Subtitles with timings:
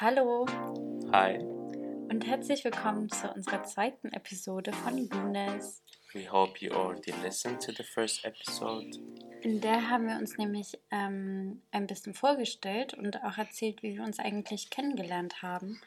[0.00, 0.46] Hallo
[1.10, 5.82] Hi, und herzlich willkommen zu unserer zweiten Episode von Younes.
[6.14, 8.96] we hope you already listened to the first episode.
[9.40, 14.04] In der haben wir uns nämlich ähm, ein bisschen vorgestellt und auch erzählt, wie wir
[14.04, 15.80] uns eigentlich kennengelernt haben,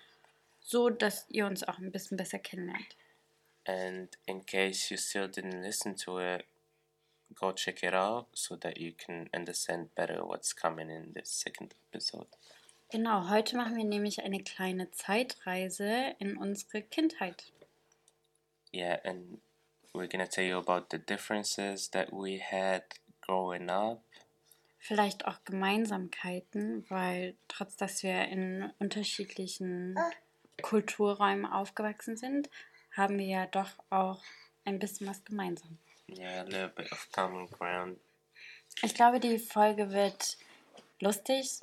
[0.60, 2.98] so dass ihr uns auch ein bisschen besser kennenlernt.
[3.64, 6.44] And in case you still didn't listen to it,
[7.34, 11.74] go check it out so that you can understand better what's coming in this second
[11.94, 12.28] episode.
[12.92, 17.54] Genau, heute machen wir nämlich eine kleine Zeitreise in unsere Kindheit.
[18.74, 19.40] Yeah, and
[19.94, 22.84] we're gonna tell you about the differences that we had
[23.22, 24.04] growing up.
[24.78, 29.98] Vielleicht auch Gemeinsamkeiten, weil trotz dass wir in unterschiedlichen
[30.62, 32.50] Kulturräumen aufgewachsen sind,
[32.92, 34.22] haben wir ja doch auch
[34.66, 35.78] ein bisschen was gemeinsam.
[36.10, 37.98] Yeah, a little bit of common ground.
[38.84, 40.38] Ich glaube, die Folge wird
[41.00, 41.62] lustig,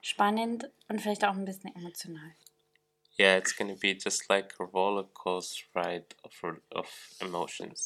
[0.00, 2.32] spannend und vielleicht auch ein bisschen emotional.
[3.18, 6.88] Yeah, it's gonna be just like a roller coaster ride of, of
[7.20, 7.84] emotions.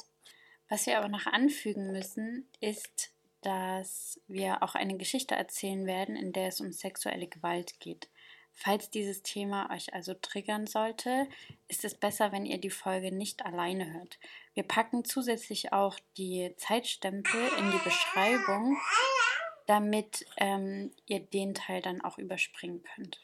[0.69, 3.11] Was wir aber noch anfügen müssen, ist,
[3.42, 8.08] dass wir auch eine Geschichte erzählen werden, in der es um sexuelle Gewalt geht.
[8.53, 11.28] Falls dieses Thema euch also triggern sollte,
[11.66, 14.19] ist es besser, wenn ihr die Folge nicht alleine hört.
[14.55, 18.77] Wir packen zusätzlich auch die Zeitstempel in die Beschreibung,
[19.66, 23.20] damit ähm, ihr den Teil dann auch überspringen könnt.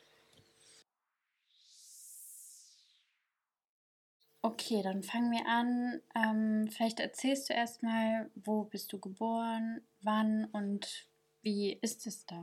[4.42, 6.00] Okay, dann fangen wir an.
[6.14, 11.06] Ähm, vielleicht erzählst du erstmal, wo bist du geboren, wann und
[11.42, 12.42] wie ist es da?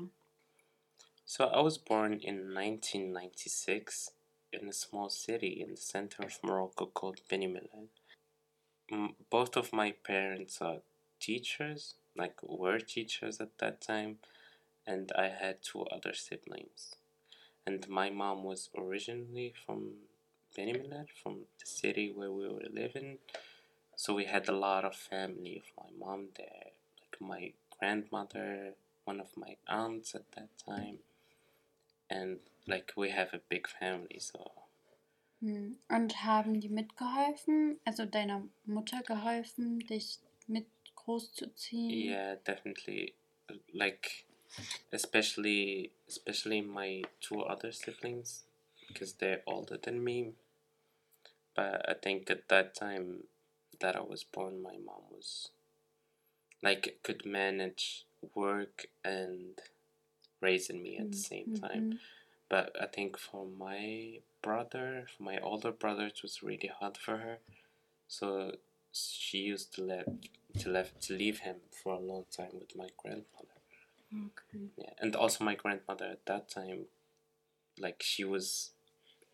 [1.25, 4.13] So I was born in 1996
[4.51, 7.89] in a small city in the center of Morocco called Beni Mellal.
[9.29, 10.81] Both of my parents are
[11.19, 14.17] teachers, like were teachers at that time,
[14.85, 16.95] and I had two other siblings.
[17.65, 19.93] And my mom was originally from
[20.55, 23.17] Beni Mellal, from the city where we were living.
[23.95, 26.71] So we had a lot of family of my mom there,
[27.01, 28.73] like my grandmother,
[29.05, 30.99] one of my aunts at that time
[32.09, 34.51] and like we have a big family so
[35.39, 35.77] Hm.
[35.87, 40.65] Und haben die mitgeholfen, also deiner Mutter geholfen, dich mit
[41.89, 43.13] yeah definitely
[43.73, 44.25] like
[44.91, 48.43] especially especially my two other siblings
[48.87, 50.33] because they're older than me
[51.55, 53.23] but i think at that time
[53.79, 55.49] that i was born my mom was
[56.61, 59.59] like could manage work and
[60.41, 61.99] raising me at the same time Mhm.
[62.49, 67.17] but I think for my brother, for my older brother, it was really hard for
[67.17, 67.39] her.
[68.07, 68.57] So
[68.93, 70.07] she used to let
[70.59, 73.57] to left to leave him for a long time with my grandmother.
[74.13, 74.65] Okay.
[74.77, 76.85] Yeah, and also my grandmother at that time,
[77.79, 78.71] like she was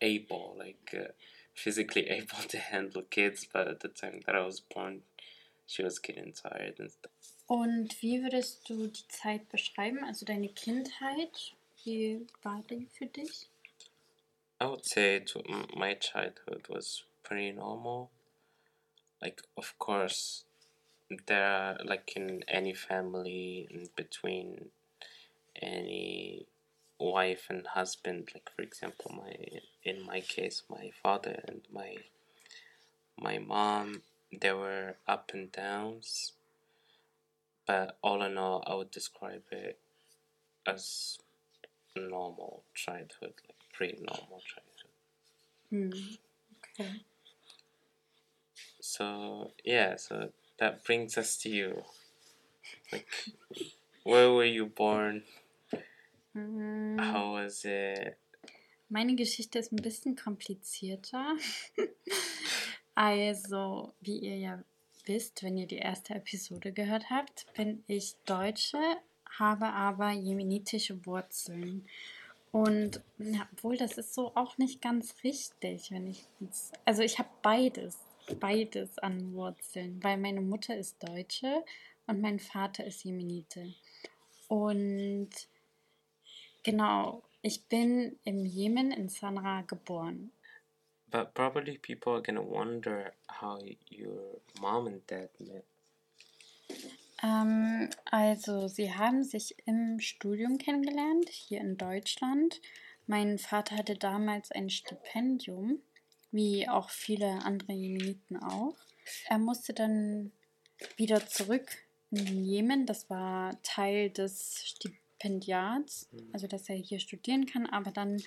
[0.00, 1.12] able, like uh,
[1.54, 5.02] physically able to handle kids, but at the time that I was born,
[5.66, 7.12] she was getting tired and stuff.
[7.46, 11.52] Und wie würdest du die Zeit beschreiben, also deine Kindheit?
[11.84, 13.48] Wie war die für dich?
[14.60, 15.42] I would say to
[15.76, 18.10] my childhood was pretty normal.
[19.20, 20.44] Like, of course,
[21.26, 24.70] there are like in any family, in between
[25.60, 26.46] any
[26.98, 28.30] wife and husband.
[28.34, 31.96] Like, for example, my in my case, my father and my
[33.18, 36.32] my mom, there were up and downs.
[37.66, 39.78] But all in all, I would describe it
[40.66, 41.18] as
[41.96, 44.74] normal childhood, like pretty normal childhood.
[45.70, 46.18] Hm.
[46.80, 46.90] Okay.
[48.80, 51.82] So yeah, so that brings us to you.
[52.92, 53.06] Like,
[54.04, 55.22] where were you born?
[56.34, 56.98] Hm.
[56.98, 58.16] How was it?
[58.88, 61.36] Meine Geschichte ist ein bisschen komplizierter.
[62.94, 64.62] also, wie ihr ja
[65.06, 68.78] wisst, wenn ihr die erste Episode gehört habt, bin ich Deutsche,
[69.38, 71.86] habe aber jemenitische Wurzeln.
[72.52, 76.24] Und na, obwohl das ist so auch nicht ganz richtig, wenn ich
[76.84, 77.98] also ich habe beides,
[78.40, 81.64] beides an Wurzeln, weil meine Mutter ist Deutsche
[82.06, 83.74] und mein Vater ist Jemenite.
[84.48, 85.30] Und
[86.62, 90.32] genau, ich bin im Jemen in Sanaa geboren.
[91.10, 95.64] But probably people are gonna wonder how your mom and dad met.
[97.22, 102.60] Ähm, also, sie haben sich im Studium kennengelernt, hier in Deutschland.
[103.06, 105.80] Mein Vater hatte damals ein Stipendium,
[106.34, 108.74] wie auch viele andere Jemeniten auch.
[109.28, 110.32] Er musste dann
[110.96, 111.66] wieder zurück
[112.10, 112.86] in den Jemen.
[112.86, 117.66] Das war Teil des Stipendiats, also dass er hier studieren kann.
[117.66, 118.20] Aber dann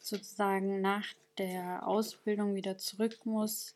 [0.00, 1.06] sozusagen nach
[1.38, 3.74] der Ausbildung wieder zurück muss,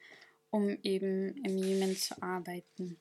[0.51, 2.99] um eben im Jemen zu arbeiten.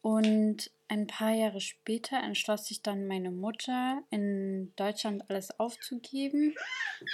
[0.00, 6.54] Und ein paar Jahre später entschloss sich dann meine Mutter, in Deutschland alles aufzugeben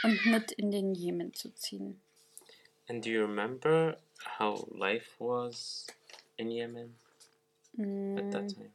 [0.04, 2.00] und mit in den Jemen zu ziehen.
[2.88, 3.96] And do you remember
[4.38, 5.86] how life was
[6.38, 6.96] in Yemen
[8.16, 8.72] at that Mm, time?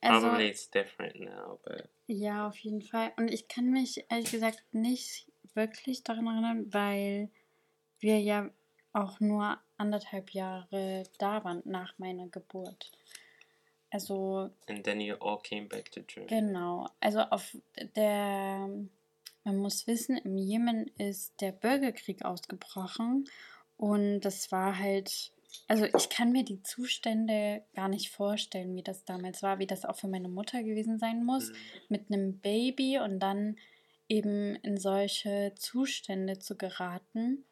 [0.00, 3.12] Also, Probably it's different now, but ja, auf jeden Fall.
[3.18, 7.28] Und ich kann mich ehrlich gesagt nicht wirklich daran erinnern, weil
[8.00, 8.48] wir ja
[8.92, 12.90] auch nur anderthalb Jahre da waren nach meiner Geburt.
[13.90, 16.28] Also and then you all came back to Germany.
[16.28, 17.56] Genau, also auf
[17.94, 18.68] der,
[19.48, 23.24] man muss wissen, im Jemen ist der Bürgerkrieg ausgebrochen
[23.78, 25.32] und das war halt,
[25.68, 29.86] also ich kann mir die Zustände gar nicht vorstellen, wie das damals war, wie das
[29.86, 31.54] auch für meine Mutter gewesen sein muss, Mm.
[31.88, 33.56] mit einem Baby und dann
[34.08, 37.44] eben in solche Zustände zu geraten,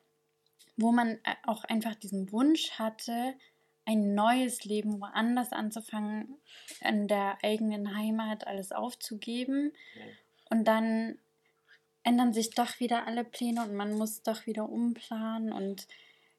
[0.76, 3.34] wo man äh, auch einfach diesen Wunsch hatte,
[3.86, 6.36] ein neues Leben woanders anzufangen,
[6.80, 9.72] in der eigenen Heimat alles aufzugeben.
[9.94, 10.02] Ja.
[10.50, 11.18] Und dann
[12.06, 15.52] ändern sich doch wieder alle Pläne und man muss doch wieder umplanen.
[15.52, 15.88] Und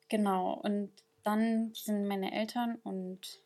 [0.09, 0.91] genau, und
[1.23, 3.39] dann sind meine Eltern und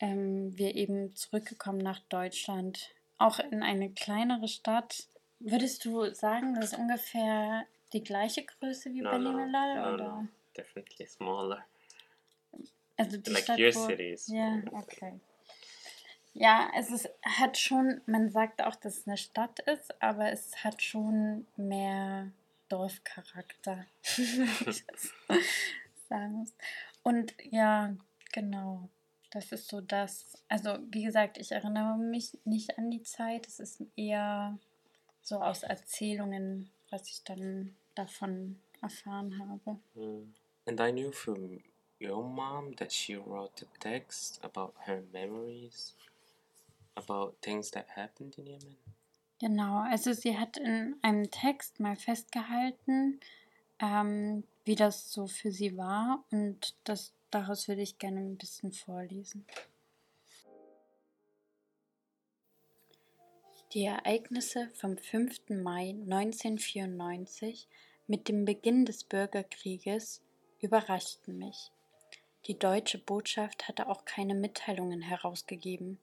[0.00, 5.06] ähm, wir eben zurückgekommen nach Deutschland, auch in eine kleinere Stadt.
[5.38, 7.64] Würdest du sagen, das ist ungefähr
[7.94, 9.96] die gleiche Größe wie No, Beni no, no, oder?
[9.96, 11.64] no, definitely smaller.
[12.98, 14.82] Also die Like Stadt, your is Ja, smaller.
[14.82, 15.20] okay.
[16.32, 20.62] Ja, es ist, hat schon, man sagt auch, dass es eine Stadt ist, aber es
[20.64, 22.30] hat schon mehr
[22.68, 23.84] Dorfcharakter.
[27.02, 27.94] Und ja,
[28.32, 28.88] genau,
[29.30, 30.36] das ist so das.
[30.48, 33.46] Also, wie gesagt, ich erinnere mich nicht an die Zeit.
[33.48, 34.58] Es ist eher
[35.22, 39.78] so aus Erzählungen, was ich dann davon erfahren habe.
[39.94, 40.32] Mm.
[40.66, 41.62] And I knew from
[42.00, 45.94] your mom that she wrote a text about her memories
[47.00, 48.76] about things that happened in Yemen.
[49.40, 53.20] Genau, also sie hat in einem Text mal festgehalten,
[53.78, 58.72] ähm, wie das so für sie war und das, daraus würde ich gerne ein bisschen
[58.72, 59.46] vorlesen.
[63.72, 65.62] Die Ereignisse vom 5.
[65.62, 67.68] Mai 1994
[68.08, 70.20] mit dem Beginn des Bürgerkrieges
[70.60, 71.70] überraschten mich.
[72.46, 75.98] Die deutsche Botschaft hatte auch keine Mitteilungen herausgegeben.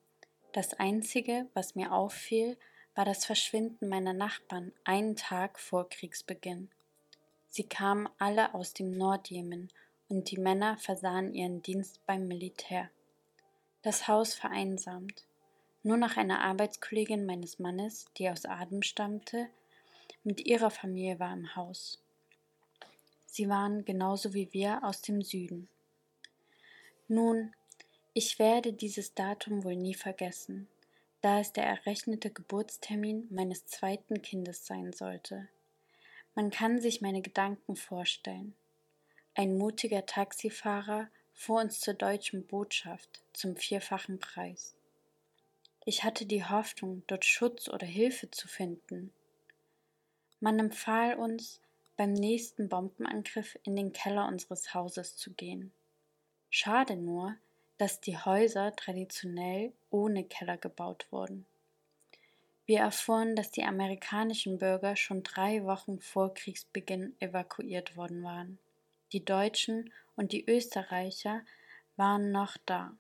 [0.57, 2.57] Das Einzige, was mir auffiel,
[2.95, 6.71] war das Verschwinden meiner Nachbarn einen Tag vor Kriegsbeginn.
[7.47, 9.71] Sie kamen alle aus dem Nordjemen
[10.09, 12.89] und die Männer versahen ihren Dienst beim Militär.
[13.83, 15.25] Das Haus vereinsamt.
[15.83, 19.49] Nur noch eine Arbeitskollegin meines Mannes, die aus Aden stammte,
[20.23, 22.01] mit ihrer Familie war im Haus.
[23.27, 25.69] Sie waren genauso wie wir aus dem Süden.
[27.07, 27.53] Nun,
[28.17, 30.67] ich werde dieses Datum wohl nie vergessen,
[31.21, 35.47] da es der errechnete Geburtstermin meines zweiten Kindes sein sollte.
[36.33, 38.55] Man kann sich meine Gedanken vorstellen.
[39.35, 44.73] Ein mutiger Taxifahrer fuhr uns zur deutschen Botschaft zum vierfachen Preis.
[45.85, 49.13] Ich hatte die Hoffnung, dort Schutz oder Hilfe zu finden.
[50.39, 51.61] Man empfahl uns,
[51.97, 55.71] beim nächsten Bombenangriff in den Keller unseres Hauses zu gehen.
[56.49, 57.37] Schade nur,
[57.77, 61.45] dass die Häuser traditionell ohne Keller gebaut wurden.
[62.65, 68.59] Wir erfuhren, dass die amerikanischen Bürger schon drei Wochen vor Kriegsbeginn evakuiert worden waren.
[69.13, 71.41] Die Deutschen und die Österreicher
[71.95, 72.91] waren noch da.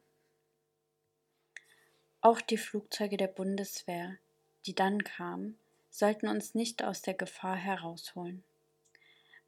[2.21, 4.17] Auch die Flugzeuge der Bundeswehr,
[4.65, 5.57] die dann kamen,
[5.89, 8.43] sollten uns nicht aus der Gefahr herausholen.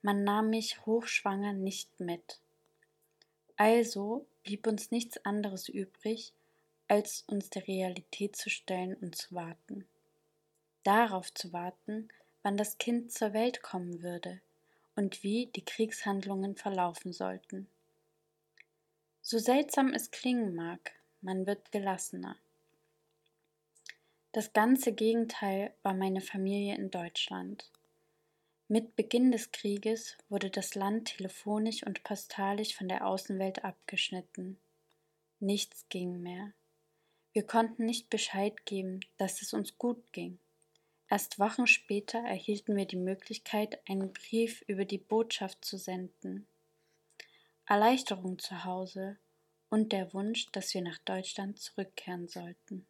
[0.01, 2.39] Man nahm mich hochschwanger nicht mit.
[3.59, 6.31] Also blieb uns nichts anderes übrig,
[6.87, 9.85] als uns der Realität zu stellen und zu warten.
[10.83, 12.07] Darauf zu warten,
[12.41, 14.39] wann das Kind zur Welt kommen würde
[14.95, 17.67] und wie die Kriegshandlungen verlaufen sollten.
[19.21, 22.37] So seltsam es klingen mag, man wird gelassener.
[24.31, 27.69] Das ganze Gegenteil war meine Familie in Deutschland.
[28.71, 34.59] Mit Beginn des Krieges wurde das Land telefonisch und postalisch von der Außenwelt abgeschnitten.
[35.39, 36.53] Nichts ging mehr.
[37.33, 40.37] Wir konnten nicht Bescheid geben, dass es uns gut ging.
[41.09, 46.45] Erst Wochen später erhielten wir die Möglichkeit, einen Brief über die Botschaft zu senden.
[47.65, 49.17] Erleichterung zu Hause
[49.71, 52.85] und der Wunsch, dass wir nach Deutschland zurückkehren sollten.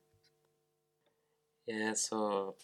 [1.66, 2.58] Yeah, so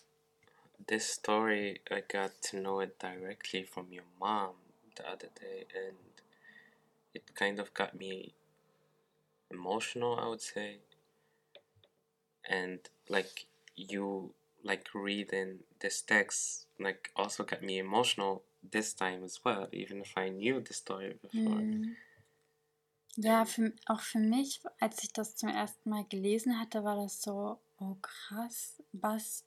[0.87, 4.53] this story, I got to know it directly from your mom
[4.95, 5.97] the other day, and
[7.13, 8.33] it kind of got me
[9.51, 10.77] emotional, I would say.
[12.47, 12.79] And
[13.09, 19.67] like you, like reading this text, like also got me emotional this time as well,
[19.71, 21.61] even if I knew the story before.
[21.61, 21.95] Mhm.
[23.17, 27.21] Ja, für, auch für mich, als ich das zum ersten Mal gelesen hatte, war das
[27.21, 29.45] so, oh krass, was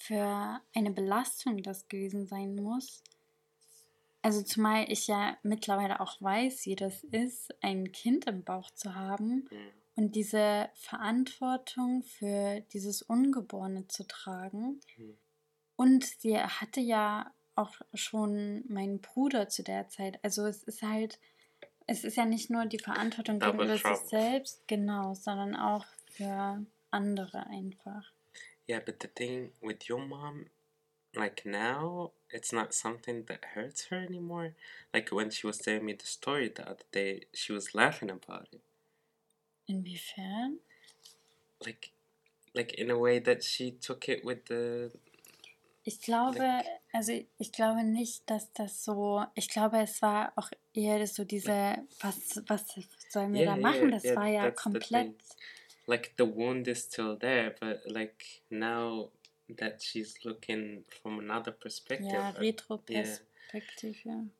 [0.00, 3.02] für eine Belastung das gewesen sein muss.
[4.22, 8.94] Also zumal ich ja mittlerweile auch weiß, wie das ist, ein Kind im Bauch zu
[8.94, 9.48] haben
[9.94, 14.80] und diese Verantwortung für dieses Ungeborene zu tragen.
[14.96, 15.18] Mhm.
[15.76, 20.18] Und sie hatte ja auch schon meinen Bruder zu der Zeit.
[20.22, 21.18] Also es ist halt,
[21.86, 27.46] es ist ja nicht nur die Verantwortung gegenüber sich selbst, genau, sondern auch für andere
[27.46, 28.12] einfach.
[28.70, 30.46] Yeah, but the thing with your mom,
[31.16, 34.54] like now, it's not something that hurts her anymore.
[34.94, 38.46] Like when she was telling me the story the other day, she was laughing about
[38.52, 38.60] it.
[39.68, 40.60] Inwiefern?
[41.66, 41.90] Like,
[42.54, 44.92] like in a way that she took it with the.
[45.84, 46.44] Ich glaube,
[46.92, 51.78] also ich glaube nicht, dass das so, ich glaube, es war auch eher so diese,
[52.02, 52.64] was, was
[53.08, 53.90] sollen wir Yeah, da machen?
[53.90, 55.12] yeah, Das yeah, war ja komplett.
[55.86, 59.10] Like the wound is still there, but like now
[59.58, 62.12] that she's looking from another perspective.
[62.12, 64.30] ja, uh, Retro-Perspektive.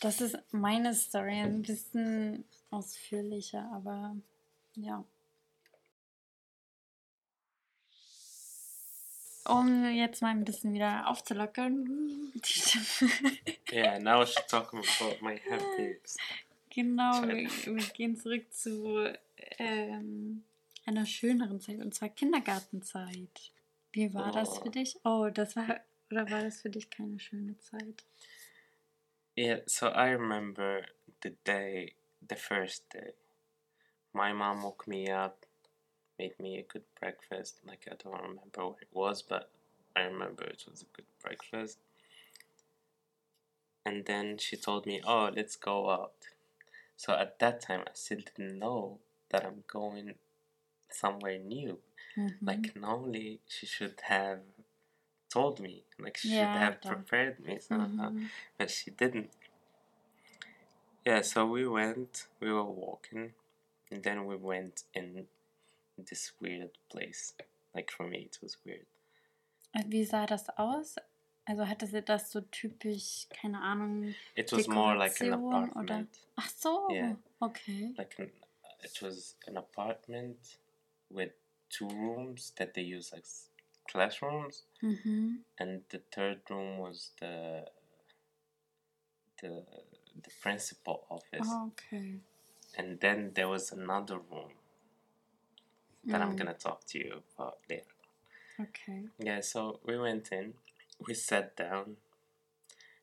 [0.00, 4.16] Das ist meine Story, ein bisschen ausführlicher, aber
[4.74, 5.04] ja.
[9.44, 12.32] Um jetzt mal ein bisschen wieder aufzulockern.
[13.72, 15.96] yeah, now she's talking about my happy.
[16.70, 19.12] Genau, wir, wir gehen zurück zu
[19.58, 20.44] ähm,
[20.88, 23.52] einer schöneren Zeit, und zwar Kindergartenzeit.
[23.92, 24.62] Wie war das Oh.
[24.62, 24.96] für dich?
[25.04, 25.80] Oh, das war,
[26.10, 28.04] oder war das für dich keine schöne Zeit?
[29.36, 30.86] Yeah, so I remember
[31.22, 31.94] the day,
[32.28, 33.12] the first day.
[34.12, 35.46] My mom woke me up,
[36.18, 37.60] made me a good breakfast.
[37.64, 39.50] Like, I don't remember what it was, but
[39.94, 41.78] I remember it was a good breakfast.
[43.84, 46.28] And then she told me, Oh, let's go out.
[46.96, 48.98] So at that time, I still didn't know
[49.30, 50.14] that I'm going
[50.90, 51.78] somewhere new.
[52.16, 52.38] Mhm.
[52.42, 54.40] Like, normally, she should have
[55.28, 58.28] told me, like, she Yeah, should have prepared me somehow Mhm.
[58.56, 59.30] but she didn't.
[61.04, 63.32] Yeah, so we went, we were walking,
[63.90, 65.26] and then we went in
[65.96, 67.34] this weird place.
[67.74, 68.86] Like for me, it was weird.
[69.74, 70.96] Und Wie sah das aus?
[71.46, 75.82] Also hatte sie das so typisch, keine Ahnung, It was more like an Dekoration oder?
[75.82, 76.18] apartment.
[76.36, 77.16] Ach so, Yeah.
[77.40, 77.94] okay.
[77.96, 78.30] Like an,
[78.82, 80.58] it was an apartment
[81.10, 81.32] with
[81.70, 83.48] two rooms that they use as
[83.90, 85.44] classrooms, Mhm.
[85.58, 87.66] and the third room was the
[89.40, 89.64] the
[90.22, 92.20] the principal office, Oh, okay.
[92.78, 94.52] and then there was another room
[96.10, 97.92] that I'm Mm, gonna talk to you about later.
[98.60, 99.08] Okay.
[99.18, 100.54] Yeah, so we went in,
[101.06, 101.98] we sat down,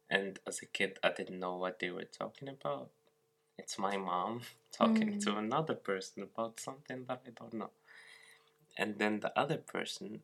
[0.09, 2.89] and as a kid, I didn't know what they were talking about.
[3.57, 7.71] It's my mom talking to another person about something that I don't know.
[8.77, 10.21] And then the other person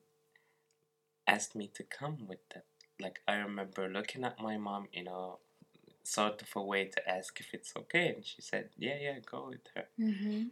[1.27, 2.63] asked me to come with them.
[2.99, 5.39] Like, I remember looking at my mom, you know,
[6.03, 9.49] sort of a way to ask if it's okay, and she said, Yeah, yeah, go
[9.49, 9.87] with her.
[9.99, 10.51] Mhm.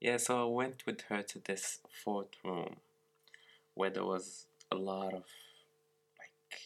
[0.00, 2.76] Yeah, so I went with her to this fourth room
[3.74, 5.24] where there was a lot of
[6.18, 6.60] like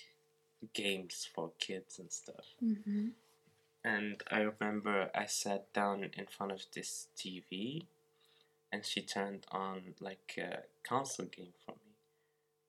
[0.72, 2.54] games for kids and stuff.
[2.62, 3.12] Mhm.
[3.82, 7.87] And I remember I sat down in front of this TV
[8.73, 11.93] and she turned on like a console game for me.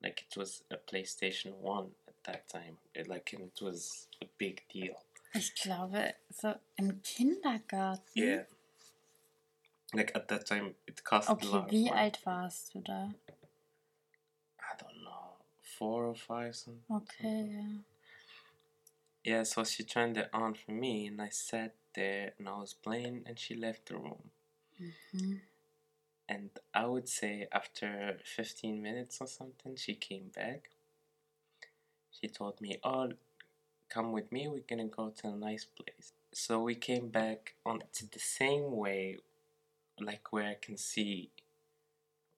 [0.02, 2.78] Like it was a PlayStation 1 at that time.
[2.94, 4.96] It, like and it was a big deal.
[5.34, 8.02] Ich glaube, so im Kindergarten.
[8.14, 8.42] Yeah.
[9.94, 13.12] Like at that time it cost a Okay, lot wie alt warst du da?
[14.58, 16.82] I don't know, four or five something.
[16.90, 17.84] Okay, ja.
[19.24, 22.74] Yeah, so she turned it on for me, and I sat there and I was
[22.74, 24.30] playing, and she left the room.
[24.80, 25.40] Mhm.
[26.32, 30.70] And I would say after 15 minutes or something, she came back.
[32.10, 33.08] She told me, Oh,
[33.90, 36.12] come with me, we're gonna go to a nice place.
[36.32, 39.18] So we came back on to the same way,
[40.00, 41.30] like where I can see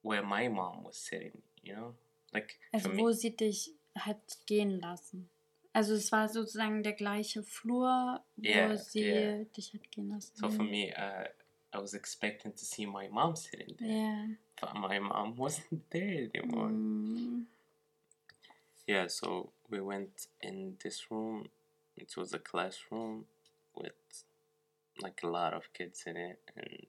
[0.03, 1.95] where my mom was sitting, you know?
[2.33, 5.29] Like, Also wo sie dich hat gehen lassen.
[5.73, 9.45] Also es war sozusagen der gleiche Flur, wo Yeah, sie yeah.
[9.57, 10.37] dich hat gehen lassen.
[10.37, 11.27] so for me, uh,
[11.75, 13.91] I was expecting to see my mom sitting there.
[13.91, 14.27] Ja.
[14.61, 16.69] But my mom wasn't there anymore.
[16.69, 17.45] Mm.
[18.87, 21.49] Yeah, so we went in this room.
[21.97, 23.25] It was a classroom
[23.75, 23.93] with
[25.01, 26.87] like a lot of kids in it, and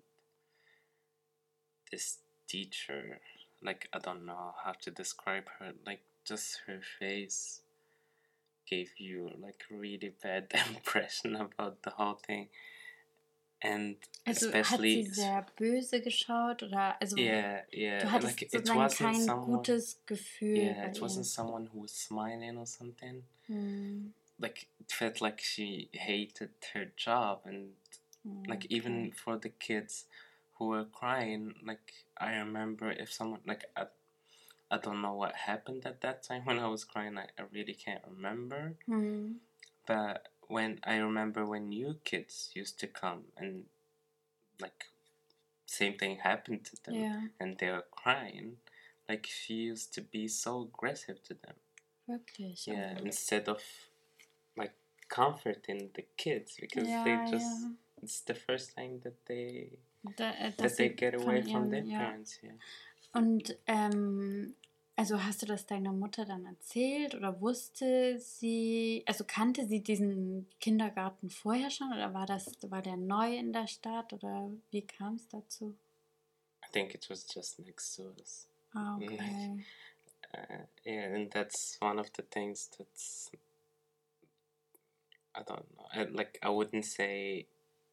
[1.92, 3.20] this teacher,
[3.64, 7.62] like I don't know how to describe her, like just her face
[8.70, 12.50] gave you like really bad impression about the whole thing.
[13.66, 18.42] And Also hat especially sie sehr böse geschaut oder also yeah, yeah, du hattest like
[18.42, 22.66] it sozusagen wasn't kein someone gutes Gefühl Yeah, it wasn't someone who was smiling or
[22.66, 23.24] something.
[23.48, 24.14] Hm.
[24.40, 27.74] Like it felt like she hated her job and
[28.26, 30.06] mm, like even for the kids
[30.58, 33.86] who were crying, like I remember if someone like I,
[34.72, 37.76] I don't know what happened at that time when I was crying, I, I really
[37.76, 38.74] can't remember.
[38.88, 39.36] Hm.
[39.86, 43.66] But when I remember when new kids used to come and
[44.62, 44.86] like
[45.66, 48.58] same thing happened to them Ja, and they were crying,
[49.10, 51.56] like she used to be so aggressive to them.
[52.08, 52.68] wirklich.
[52.68, 53.62] Yeah, instead of
[54.56, 54.74] like
[55.10, 57.70] comforting the kids because Ja, they just ja.
[58.04, 59.80] it's the first time that they
[60.16, 62.40] Da, äh, that they get away from ihren, their parents.
[62.44, 62.52] Yeah.
[63.14, 64.54] Und ähm,
[64.96, 70.50] also hast du das deiner Mutter dann erzählt oder wusste sie, also kannte sie diesen
[70.60, 75.16] Kindergarten vorher schon oder war das, war der neu in der Stadt oder wie kam
[75.16, 75.76] es dazu?
[76.66, 78.48] I think it was just next to us.
[78.74, 79.10] Ah, Nice.
[79.12, 79.66] okay.
[80.34, 83.30] Uh, yeah, and that's one of the things that's
[85.36, 85.86] I don't know.
[85.94, 87.48] I, like I wouldn't say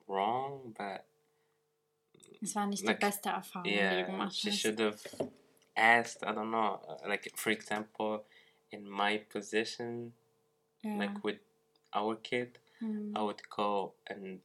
[0.09, 1.05] wrong, but
[2.41, 4.59] Es war nicht Like, die beste Erfahrung, die du yeah, gemacht she hast.
[4.61, 4.99] should have
[5.77, 6.23] asked.
[6.23, 6.81] I don't know.
[6.87, 8.25] uh, Like for example,
[8.71, 10.13] in my position,
[10.83, 10.97] Ja.
[10.97, 11.39] like with
[11.95, 13.15] our kid, hm.
[13.17, 14.41] I would go and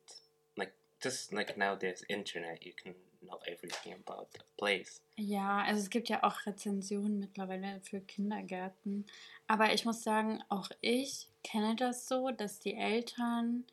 [0.55, 5.01] like just like now there's internet, you can know everything about the place.
[5.15, 9.05] Ja, also es gibt ja auch Rezensionen mittlerweile für Kindergärten.
[9.47, 13.63] Aber ich muss sagen, auch ich kenne das so, dass die Eltern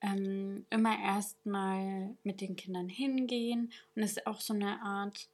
[0.00, 5.28] ähm, immer erstmal mit den Kindern hingehen und es ist auch so eine Art,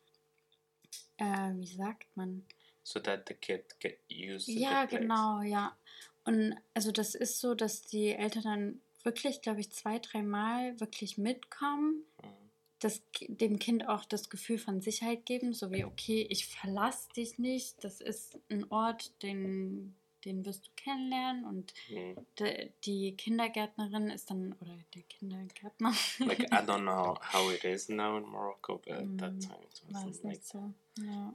[1.19, 2.45] äh, wie sagt man?
[2.83, 5.77] So that the kid get used to Ja, the genau, ja.
[6.25, 11.19] Und also das ist so, dass die Eltern dann wirklich, glaube ich, zwei, dreimal wirklich
[11.19, 12.51] mitkommen Mhm.
[12.81, 17.39] das, dem Kind auch das Gefühl von Sicherheit geben, so wie, okay, ich verlasse dich
[17.39, 19.95] nicht, das ist ein Ort, den,
[20.27, 22.27] den wirst du kennenlernen und Mhm.
[22.39, 25.95] de, die Kindergärtnerin ist dann, oder der Kindergärtner,
[26.27, 29.63] Like I don't know how it is now in Morocco, but at that Mm, time
[29.63, 30.73] it war wasn't es like nicht so.
[30.99, 31.35] Ja.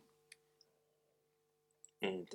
[2.02, 2.28] And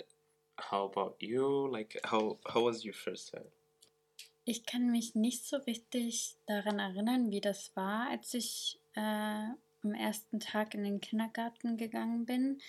[0.59, 1.69] how about you?
[1.71, 3.51] Like how how was your first time?
[4.45, 9.95] Ich kann mich nicht so richtig daran erinnern, wie das war, als ich äh, am
[9.95, 12.61] ersten Tag in den Kindergarten gegangen bin.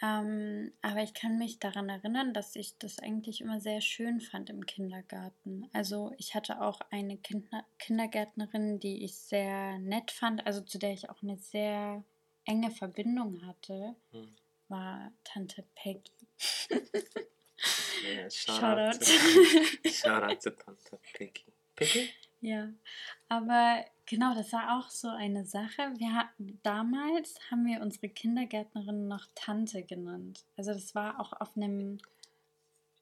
[0.00, 4.48] Ähm, aber ich kann mich daran erinnern, dass ich das eigentlich immer sehr schön fand
[4.48, 5.68] im Kindergarten.
[5.72, 10.92] Also ich hatte auch eine Kinder Kindergärtnerin, die ich sehr nett fand, also zu der
[10.92, 12.04] ich auch eine sehr
[12.44, 14.34] enge Verbindung hatte, Hm.
[14.68, 16.12] war Tante Peggy.
[18.04, 18.80] Yeah, shout, Shoutout.
[18.80, 21.44] out to shout out to Tante Piggy.
[21.74, 22.08] Piggy?
[22.40, 22.68] Ja,
[23.28, 25.92] aber genau, das war auch so eine Sache.
[25.96, 26.30] Wir ha
[26.62, 30.44] damals haben wir unsere Kindergärtnerin noch Tante genannt.
[30.56, 31.98] Also das war auch auf einem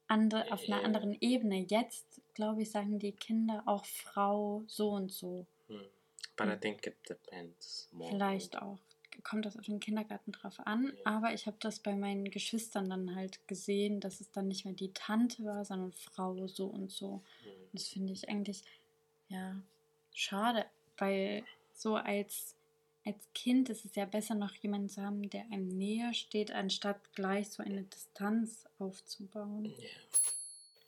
[0.09, 0.85] andere, auf einer Ja.
[0.85, 1.67] anderen Ebene.
[1.69, 5.47] Jetzt, glaube ich, sagen die Kinder auch Frau so und so.
[5.69, 5.81] Hmm.
[6.37, 8.11] But I think it depends more.
[8.11, 8.79] Vielleicht auch.
[9.25, 10.85] Kommt das auf den Kindergarten drauf an.
[10.85, 10.93] Ja.
[11.05, 14.75] Aber ich habe das bei meinen Geschwistern dann halt gesehen, dass es dann nicht mehr
[14.75, 17.23] die Tante war, sondern Frau so und so.
[17.43, 17.51] Hmm.
[17.73, 18.63] Das finde ich eigentlich,
[19.29, 19.57] ja,
[20.15, 20.67] schade,
[20.99, 22.57] weil so als,
[23.05, 27.13] als Kind ist es ja besser, noch jemanden zu haben, der einem näher steht, anstatt
[27.15, 29.67] gleich so eine Distanz aufzubauen.
[29.67, 29.91] Yeah.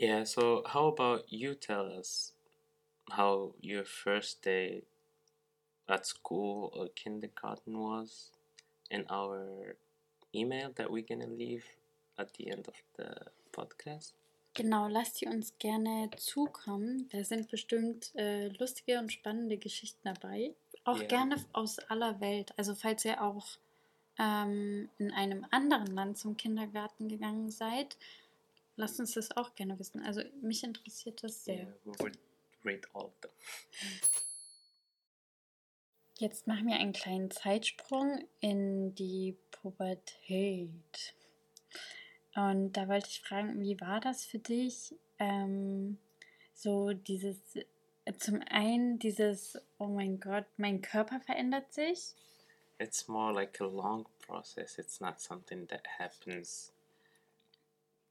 [0.00, 2.32] Yeah, so how about you tell us
[3.10, 4.84] how your first day
[5.88, 8.30] at school or kindergarten was
[8.90, 9.74] in our
[10.32, 11.64] email that we're gonna leave
[12.16, 13.08] at the end of the
[13.52, 14.12] podcast?
[14.54, 17.08] Genau, lasst ihr uns gerne zukommen.
[17.10, 20.54] Da sind bestimmt äh, lustige und spannende Geschichten dabei.
[20.84, 21.06] Auch Ja.
[21.06, 22.52] gerne aus aller Welt.
[22.56, 23.46] Also falls ihr auch
[24.18, 27.96] ähm, in einem anderen Land zum Kindergarten gegangen seid,
[28.76, 30.02] lasst uns das auch gerne wissen.
[30.02, 31.56] Also mich interessiert das sehr.
[31.58, 32.18] Yeah, we would
[32.64, 33.30] read all of them.
[36.18, 41.14] Jetzt machen wir einen kleinen Zeitsprung in die Pubertät.
[42.38, 44.94] Und da wollte ich fragen, wie war das für dich?
[45.18, 45.98] Ähm,
[46.54, 47.36] so dieses,
[48.18, 52.14] zum einen dieses, oh mein Gott, mein Körper verändert sich.
[52.78, 54.78] It's more like a long process.
[54.78, 56.72] It's not something that happens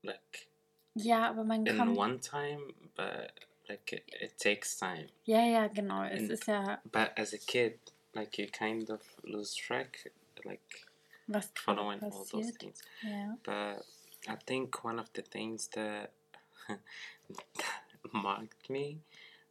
[0.04, 0.48] like
[0.96, 1.98] Ja, aber man in kommt.
[1.98, 3.32] one time, but
[3.70, 5.08] like it, it takes time.
[5.24, 6.04] Ja, ja, genau.
[6.04, 7.80] Es And- ist ja But as a kid,
[8.14, 10.12] like you kind of lose track,
[10.44, 10.86] like
[11.28, 12.60] was following all those passiert.
[12.60, 12.82] things.
[13.04, 13.38] Ja.
[13.44, 13.86] But
[14.28, 16.12] I think one of the things that,
[16.68, 19.00] that marked me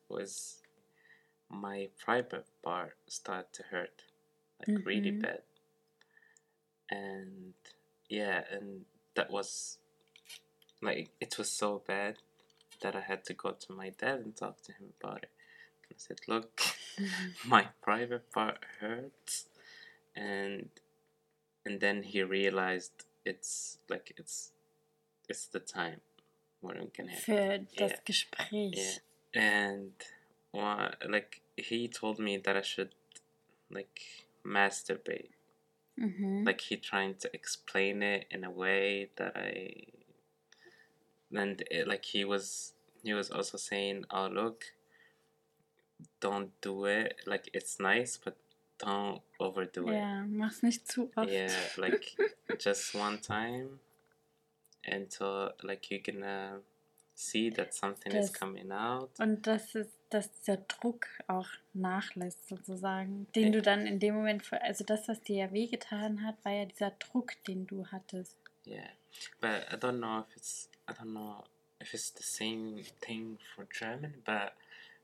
[0.09, 0.63] was
[1.49, 4.03] my private part started to hurt,
[4.61, 5.23] like really Mhm.
[5.23, 5.43] bad.
[6.91, 7.55] And
[8.09, 8.85] yeah, and
[9.15, 9.79] that was
[10.83, 12.17] like it was so bad
[12.83, 15.31] that I had to go to my dad and talk to him about it.
[15.91, 16.61] I said, "Look,
[17.45, 19.49] my private part hurts,"
[20.15, 20.71] and
[21.65, 24.53] and then he realized it's like it's
[25.29, 26.01] it's the time
[26.61, 28.01] when I'm gonna Für das Yeah.
[28.05, 28.73] Gespräch.
[28.73, 28.99] yeah
[29.35, 29.93] and
[30.53, 32.95] well, like he told me that I should
[33.71, 34.01] like
[34.45, 35.31] masturbate
[35.99, 36.45] Mhm.
[36.47, 39.87] like he trying to explain it in a way that I
[41.33, 44.73] and it, like he was he was also saying oh look
[46.21, 48.37] don't do it like it's nice but
[48.79, 51.29] don't overdo it ja, mach's nicht zu oft.
[51.31, 52.17] yeah like
[52.59, 53.81] just one time
[54.89, 56.61] until like you're gonna
[57.15, 62.47] see that something is Das- coming out Und das ist, dass dieser Druck auch nachlässt,
[62.49, 66.53] sozusagen, den du dann in dem Moment, also das, was dir ja wehgetan hat, war
[66.53, 68.37] ja dieser Druck, den du hattest.
[68.67, 68.91] Yeah,
[69.41, 71.43] but I don't know if it's I don't know
[71.81, 74.53] if it's the same thing for German, but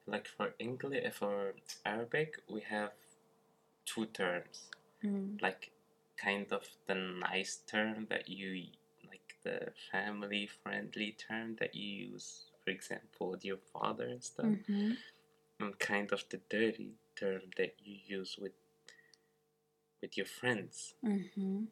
[0.07, 2.93] like for English for Arabic we have
[3.87, 4.71] two terms.
[5.01, 5.39] Mhm.
[5.41, 5.71] Like
[6.17, 8.71] kind of the nice term that you
[9.45, 14.97] the family friendly term that you use, for example, with your father and stuff, Mhm.
[15.61, 18.53] and kind of the dirty term that you use with
[20.01, 20.95] with your friends.
[21.05, 21.69] Mhm.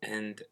[0.00, 0.42] and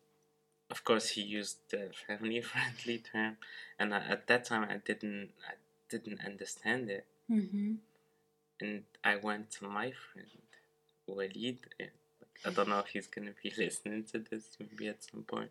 [0.70, 3.36] of course he used the family friendly term
[3.78, 5.54] and I, at that time i didn't i
[5.88, 7.78] didn't understand it Mhm.
[8.60, 10.28] and i went to my friend
[11.06, 11.60] walid
[12.44, 15.50] i don't know if he's gonna be listening to this maybe at some point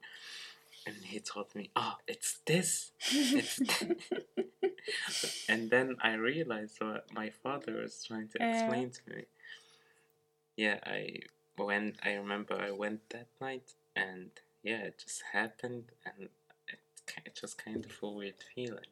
[0.86, 2.92] and he told me oh it's this.
[3.12, 3.60] It's
[5.50, 9.24] and then i realized what my father was trying to explain to me.
[10.58, 11.20] Yeah i
[11.58, 14.30] went i remember i went that night and
[14.64, 16.30] yeah it just happened and
[16.68, 16.80] it,
[17.26, 18.92] it just kind of a weird feeling.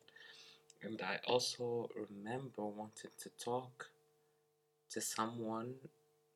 [0.82, 3.90] And i also remember wanting to talk
[4.92, 5.76] to someone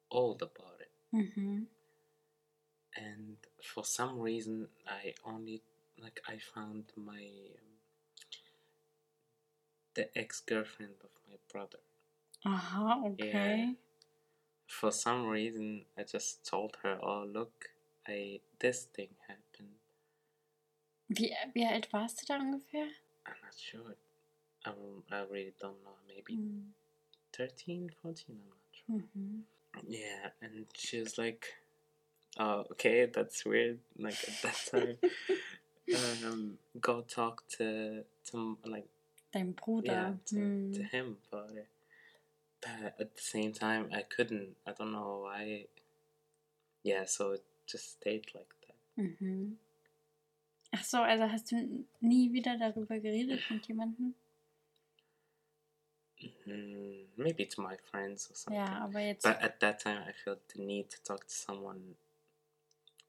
[0.10, 0.92] old about it.
[1.14, 1.66] Mhm.
[2.98, 5.62] And for some reason i only
[6.02, 7.24] like i found my
[7.62, 7.76] um,
[9.96, 11.80] the ex-girlfriend of my brother
[12.46, 13.76] Aha, okay.
[14.68, 17.70] for some reason i just told her oh look
[18.08, 19.76] i this thing happened
[21.10, 22.88] Wie, wie alt warst du da ungefähr?
[23.26, 23.96] i'm not sure
[24.66, 24.72] i,
[25.12, 26.74] I really don't know maybe Mhm.
[27.34, 29.44] 13 14 i'm not sure Mhm.
[29.88, 31.46] yeah and she was like
[32.40, 34.98] oh okay that's weird like at that time
[35.96, 38.88] um go talk to to like
[39.34, 39.92] Dein Bruder.
[39.92, 40.74] yeah, to, Mhm.
[40.74, 41.68] to him about it.
[42.62, 44.56] But at the same time, I couldn't.
[44.66, 45.68] I don't know why.
[46.84, 49.04] Yeah, so it just stayed like that.
[49.04, 49.58] Mhm.
[50.74, 54.14] Ach so, also hast du nie wieder darüber geredet mit jemandem?
[56.46, 59.02] Mm, maybe to my friends or something.
[59.02, 59.24] Jetzt.
[59.24, 61.96] But at that time, I felt the need to talk to someone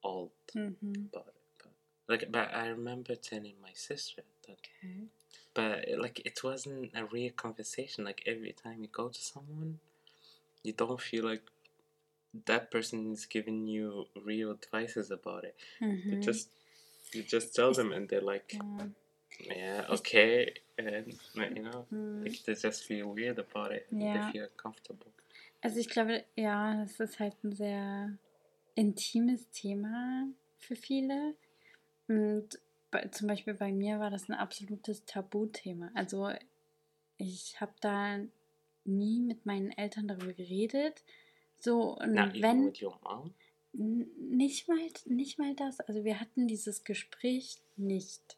[0.03, 1.09] old Mhm.
[1.13, 1.35] about it.
[1.59, 1.73] But,
[2.09, 4.59] like, but I remember telling my sister that.
[4.59, 5.09] Okay.
[5.55, 8.05] But like, it wasn't a real conversation.
[8.05, 9.81] Like every time you go to someone,
[10.63, 11.43] you don't feel like
[12.47, 15.57] that person is giving you real advices about it.
[15.81, 16.23] You Mhm.
[16.23, 16.51] just
[17.13, 18.87] you just tell them and they're like, Ja.
[19.41, 22.23] yeah, okay, and you know, Mhm.
[22.25, 23.87] like, they just feel weird about it.
[23.91, 24.13] Ja.
[24.13, 25.13] They feel uncomfortable.
[25.63, 28.19] Also ich glaube, ja, das ist halt ein sehr
[28.79, 31.35] intimes Thema für viele.
[32.07, 32.61] Und
[32.91, 35.91] bei, zum Beispiel bei mir war das ein absolutes Tabuthema.
[35.95, 36.31] Also
[37.17, 38.21] ich habe da
[38.85, 41.03] nie mit meinen Eltern darüber geredet.
[41.59, 43.35] So, und even wenn, with your mom.
[43.75, 45.81] N- Nicht mal, nicht mal das.
[45.81, 48.37] Also wir hatten dieses Gespräch nicht.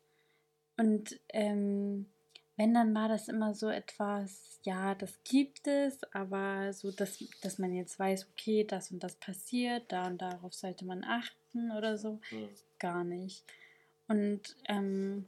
[0.79, 2.07] Und ähm,
[2.61, 7.59] wenn, dann war das immer so etwas, ja, das gibt es, aber so, dass, dass
[7.59, 11.96] man jetzt weiß, okay, das und das passiert, da und darauf sollte man achten oder
[11.96, 12.20] so.
[12.29, 12.49] Hmm.
[12.79, 13.46] Gar nicht.
[14.09, 15.27] Und ähm,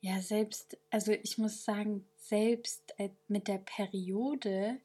[0.00, 4.80] ja, selbst, also ich muss sagen, selbst äh, mit der Periode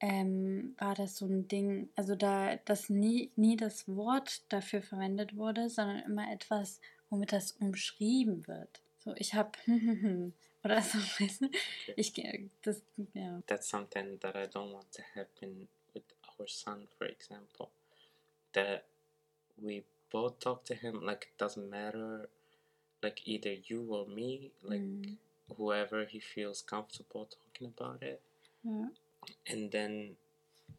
[0.00, 5.36] ähm, war das so ein Ding, also da, dass nie, nie das Wort dafür verwendet
[5.36, 6.80] wurde, sondern immer etwas,
[7.10, 8.80] womit das umschrieben wird.
[8.98, 9.52] So, ich habe
[10.64, 11.50] oder so, weißt du?
[11.96, 12.12] Ich,
[12.62, 12.82] das,
[13.14, 13.40] ja.
[13.46, 16.04] That's something that I don't want to happen with
[16.38, 17.70] our son, for example.
[18.52, 18.84] That
[19.56, 22.28] we both talk to him like it doesn't matter,
[23.02, 25.16] like either you or me, like Mm.
[25.56, 28.20] whoever he feels comfortable talking about it.
[28.64, 28.88] Ja.
[29.46, 30.16] and then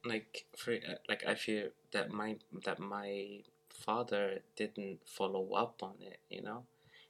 [0.05, 0.73] like for
[1.07, 6.65] like I feel that my that my father didn't follow up on it, you know.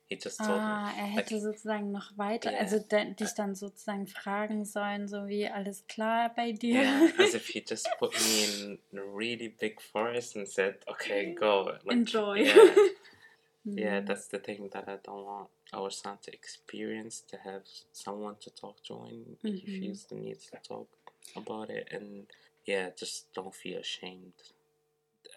[0.09, 2.61] He just told Ah, er hätte like sozusagen noch weiter, Yeah.
[2.61, 6.79] also de, dich dann sozusagen fragen sollen, so wie alles klar bei dir.
[6.81, 11.35] yeah, as if he just put me in a really big forest and said, "Okay,
[11.35, 12.37] go." Like, Enjoy.
[12.41, 12.55] Yeah,
[13.75, 14.05] yeah, Mhm.
[14.07, 18.49] that's the thing that I don't want our son to experience to have someone to
[18.49, 19.79] talk to when he Mhm.
[19.79, 20.87] feels the need to talk
[21.35, 22.25] about it and
[22.65, 24.33] yeah just don't feel ashamed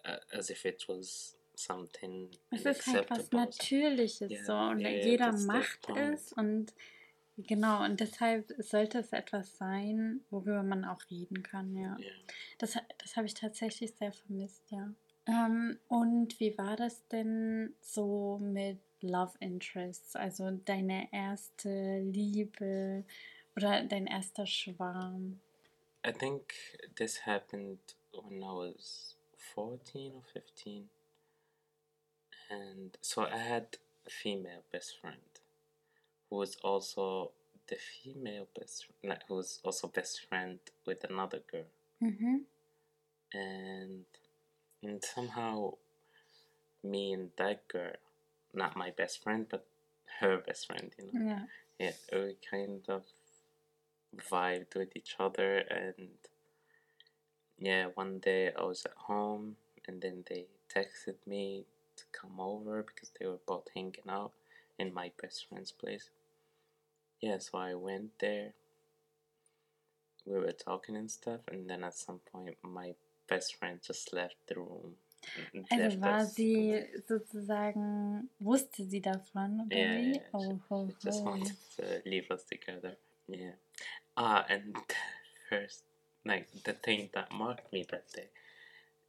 [0.07, 3.31] uh, as if it was something Es ist halt was.
[3.33, 6.75] Natürliches Ja, so und ja, jeder macht es und
[7.37, 11.97] genau und deshalb sollte es etwas sein, worüber man auch reden kann, ja.
[11.99, 12.11] yeah
[12.59, 14.93] Das, das habe ich tatsächlich sehr vermisst, ja.
[15.27, 20.17] Ähm, und wie war das denn so mit Love Interests?
[20.17, 23.05] Also deine erste Liebe
[23.57, 25.41] oder dein erster Schwarm?
[26.05, 26.55] I think
[26.97, 27.79] this happened
[28.13, 29.17] when I was
[29.55, 30.91] 14 or 15
[32.53, 33.67] and so I had
[34.07, 35.31] a female best friend
[36.29, 37.31] who was also
[37.69, 41.71] the female best like, who was also best friend with another girl
[42.03, 42.35] Mhm.
[43.33, 44.05] and
[44.83, 45.55] and somehow
[46.93, 47.95] me and that girl
[48.53, 49.65] not my best friend but
[50.21, 51.39] her best friend you know Ja.
[51.79, 53.03] yeah we kind of
[54.31, 56.19] vibed with each other and
[57.59, 61.65] yeah one day i was at home and then they texted me
[61.97, 64.33] to come over because they were both hanging out
[64.79, 66.11] in my best friend's place
[67.21, 68.53] yeah so i went there
[70.27, 72.95] we were talking and stuff and then at some point my
[73.29, 74.95] best friend just left the room
[75.71, 80.13] and Also war sie sozusagen, wusste sie davon oder Yeah, wie?
[80.15, 81.31] yeah, Oh, ho, She just ho.
[81.31, 82.97] wanted to leave us together.
[83.29, 83.53] Yeah.
[84.17, 84.77] Ah, and
[85.49, 85.85] first,
[86.25, 88.29] like the thing that marked me that day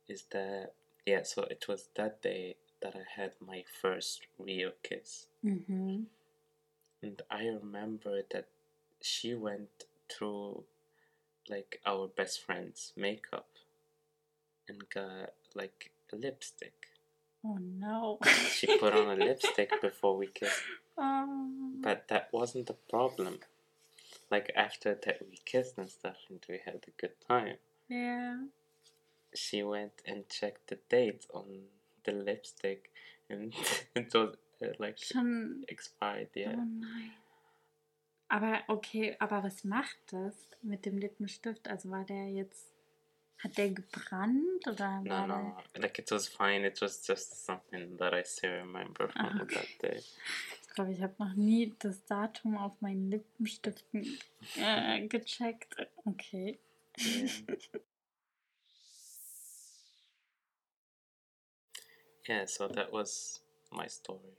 [0.07, 0.73] is that
[1.05, 1.23] yeah.
[1.23, 6.05] So it was that day that I had my first real kiss, Mhm.
[7.01, 8.47] and I remember that
[9.01, 10.65] she went through
[11.49, 13.49] like our best friend's makeup
[14.67, 16.87] and got like a lipstick.
[17.43, 18.19] Oh no.
[18.51, 20.61] She put on a lipstick before we kissed.
[20.97, 21.71] Oh.
[21.81, 23.39] But that wasn't the problem.
[24.31, 27.57] Like after that we kissed and stuff and we had a good time.
[27.89, 28.45] Yeah.
[29.35, 31.67] She went and checked the date on
[32.05, 32.91] the lipstick
[33.29, 33.53] and
[33.95, 35.63] it was uh, like Schon.
[35.67, 36.55] expired, Oh yeah.
[36.55, 37.11] nein.
[38.29, 41.67] Aber okay, aber was macht das mit dem Lippenstift?
[41.67, 42.69] Also war der jetzt.
[43.39, 46.65] Hat der gebrannt oder No, war no, like it was fine.
[46.65, 49.55] It was just something that I still remember from Ah, okay.
[49.55, 49.89] that day.
[49.89, 49.97] der.
[50.61, 54.17] Ich glaube, ich habe noch nie das Datum auf meinen Lippenstiften
[54.55, 55.75] äh, gecheckt.
[56.05, 56.57] Okay.
[56.97, 57.29] Yeah.
[62.27, 64.37] Yeah, so that was my story.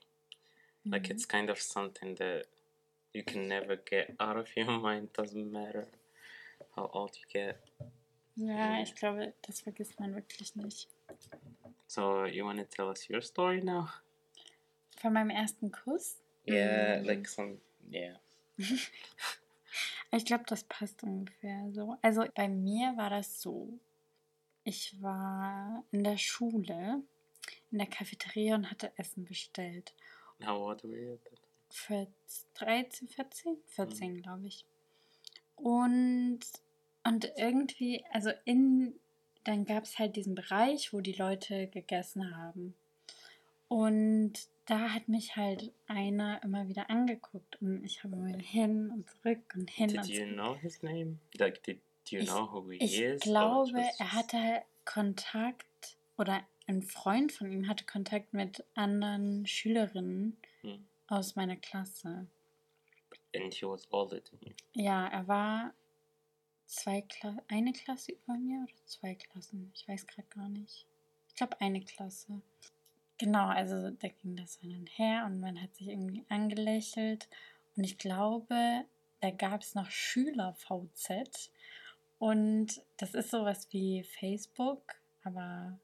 [0.85, 1.11] Like Mhm.
[1.13, 2.47] it's kind of something that
[3.13, 5.13] you can never get out of your mind.
[5.13, 5.89] Doesn't matter
[6.77, 7.57] how old you get.
[8.37, 10.89] Ja, ich glaube, das vergisst man wirklich nicht.
[11.87, 13.89] So you want to tell us your story now?
[14.99, 16.19] Von meinem ersten Kuss?
[16.47, 17.07] Yeah, Mm.
[17.07, 17.59] like some
[17.91, 18.17] yeah.
[20.13, 21.97] Ich glaube, das passt ungefähr so.
[22.03, 23.79] Also bei mir war das so.
[24.63, 27.03] Ich war in der Schule,
[27.75, 29.93] in der Cafeteria und hatte Essen bestellt.
[30.45, 31.17] How old were you?
[31.25, 31.39] then?
[31.71, 32.07] Für
[32.55, 33.57] 13, 14?
[33.67, 34.65] 14, glaube ich.
[35.57, 36.41] Und,
[37.05, 38.95] und irgendwie, also in,
[39.45, 42.75] dann gab es halt diesen Bereich, wo die Leute gegessen haben.
[43.69, 44.35] Und
[44.67, 49.53] da hat mich halt einer immer wieder angeguckt und ich habe mal hin und zurück
[49.55, 50.33] und hin Did und you zurück.
[50.35, 51.19] know his name?
[51.39, 51.79] Like did
[52.11, 53.23] do you Ich- know who he Ich is?
[53.27, 60.37] or glaube, er hatte Kontakt oder ein Freund von ihm hatte Kontakt mit anderen Schülerinnen
[60.63, 60.87] Hmm.
[61.09, 62.27] aus meiner Klasse.
[63.37, 64.53] And he was older than you.
[64.73, 65.75] Ja, er war
[66.67, 69.71] zwei Kla eine Klasse über mir oder zwei Klassen.
[69.75, 70.87] Ich weiß gerade gar nicht.
[71.29, 72.41] Ich glaube eine Klasse.
[73.19, 77.29] Genau, also da ging das hin und her und man hat sich irgendwie angelächelt.
[77.77, 78.85] Und ich glaube,
[79.21, 81.51] da gab es noch Schüler-VZ.
[82.19, 85.79] Und das ist sowas wie Facebook, aber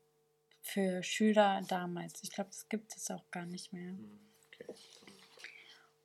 [0.73, 2.23] für Schüler damals.
[2.23, 3.91] Ich glaube, das gibt es auch gar nicht mehr.
[3.91, 4.21] Hm,
[4.53, 4.75] Okay.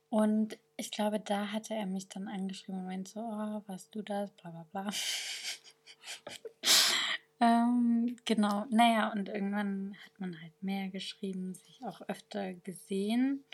[0.08, 4.02] Und ich glaube, da hatte er mich dann angeschrieben und meinte so, oh, warst du
[4.02, 4.90] das, bla bla bla.
[7.40, 13.44] ähm, genau, naja, und irgendwann hat man halt mehr geschrieben, sich auch öfter gesehen.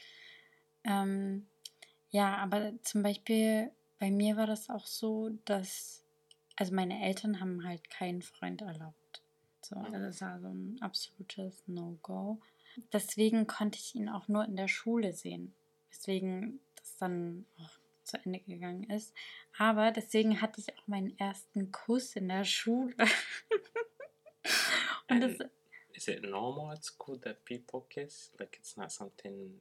[0.84, 1.48] Ähm,
[2.10, 6.04] ja, aber zum Beispiel bei mir war das auch so, dass,
[6.56, 9.01] also meine Eltern haben halt keinen Freund erlaubt.
[9.72, 12.40] So, also das war so ein absolutes No-Go.
[12.92, 15.54] Deswegen konnte ich ihn auch nur in der Schule sehen.
[15.90, 17.70] Weswegen das dann auch
[18.04, 19.14] zu Ende gegangen ist.
[19.58, 22.94] Aber deswegen hatte ich auch meinen ersten Kuss in der Schule.
[25.08, 25.50] Und das, And
[25.92, 28.32] is it normal at school that people kiss?
[28.38, 29.60] Like it's not something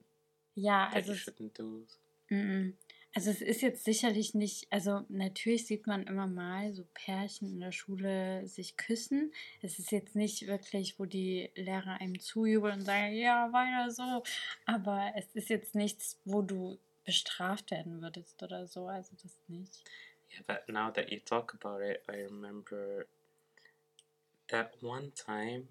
[0.54, 1.86] ja, that also you shouldn't do?
[2.30, 2.74] mm,
[3.14, 7.60] also es ist jetzt sicherlich nicht, also natürlich sieht man immer mal so Pärchen in
[7.60, 9.32] der Schule sich küssen.
[9.60, 14.22] Es ist jetzt nicht wirklich, wo die Lehrer einem zujubeln und sagen, ja, weiter so.
[14.64, 18.86] Aber es ist jetzt nichts, wo du bestraft werden würdest oder so.
[18.86, 19.82] Also das nicht.
[20.32, 23.06] Yeah, but now that you talk about it, I remember
[24.48, 25.68] that one time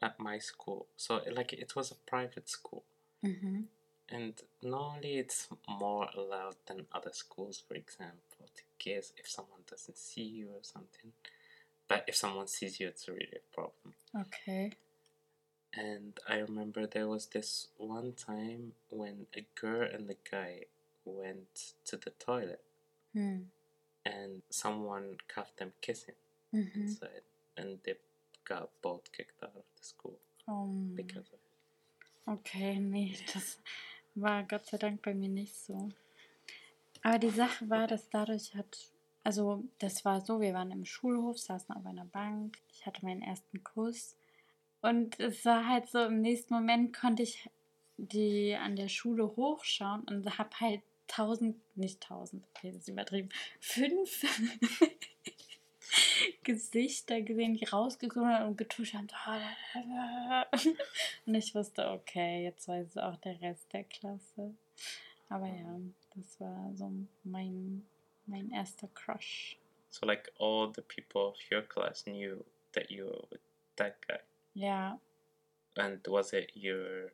[0.00, 0.86] at my school.
[0.96, 2.82] So like it was a private school.
[3.20, 3.68] Mhm.
[4.10, 9.98] And normally it's more allowed than other schools, for example, to kiss if someone doesn't
[9.98, 11.12] see you or something.
[11.88, 13.94] But if someone sees you, it's really a problem.
[14.18, 14.72] Okay.
[15.74, 20.64] And I remember there was this one time when a girl and a guy
[21.04, 22.62] went to the toilet
[23.14, 23.50] Hm.
[24.04, 26.14] and someone caught them kissing
[26.52, 26.74] Mhm.
[26.74, 27.22] inside
[27.56, 27.94] and they
[28.44, 30.94] got both kicked out of the school Mann.
[30.94, 32.30] because of it.
[32.30, 33.58] Okay, nee, das
[34.20, 35.88] war Gott sei Dank bei mir nicht so.
[37.02, 38.78] Aber die Sache war, dass dadurch hat,
[39.24, 43.22] also das war so, wir waren im Schulhof, saßen auf einer Bank, ich hatte meinen
[43.22, 44.16] ersten Kuss
[44.80, 47.48] und es war halt so, im nächsten Moment konnte ich
[47.96, 53.30] die an der Schule hochschauen und habe halt tausend, nicht tausend, okay, das ist übertrieben,
[53.60, 54.24] fünf
[56.44, 59.08] Gesichter gesehen, die rausgekommen sind und getuscht haben.
[61.26, 64.54] Und ich wusste, okay, jetzt weiß es auch der Rest der Klasse.
[65.28, 65.78] Aber ja,
[66.16, 66.90] das war so
[67.24, 67.86] mein,
[68.26, 69.58] mein erster Crush.
[69.90, 73.40] So like all the people of your class knew that you were with
[73.76, 74.18] that guy.
[74.54, 74.98] Ja,
[75.76, 77.12] And was it your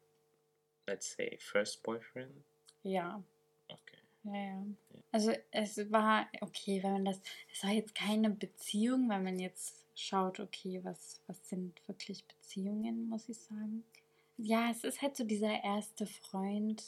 [0.86, 2.44] let's say first boyfriend?
[2.82, 3.22] ja,
[3.68, 3.98] Okay.
[4.24, 4.64] Ja, ja.
[5.12, 7.20] Also es war, okay, wenn man das,
[7.52, 13.08] es war jetzt keine Beziehung, wenn man jetzt schaut, okay, was, was sind wirklich Beziehungen,
[13.08, 13.84] muss ich sagen.
[14.36, 16.82] Ja, es ist halt so dieser erste Freund,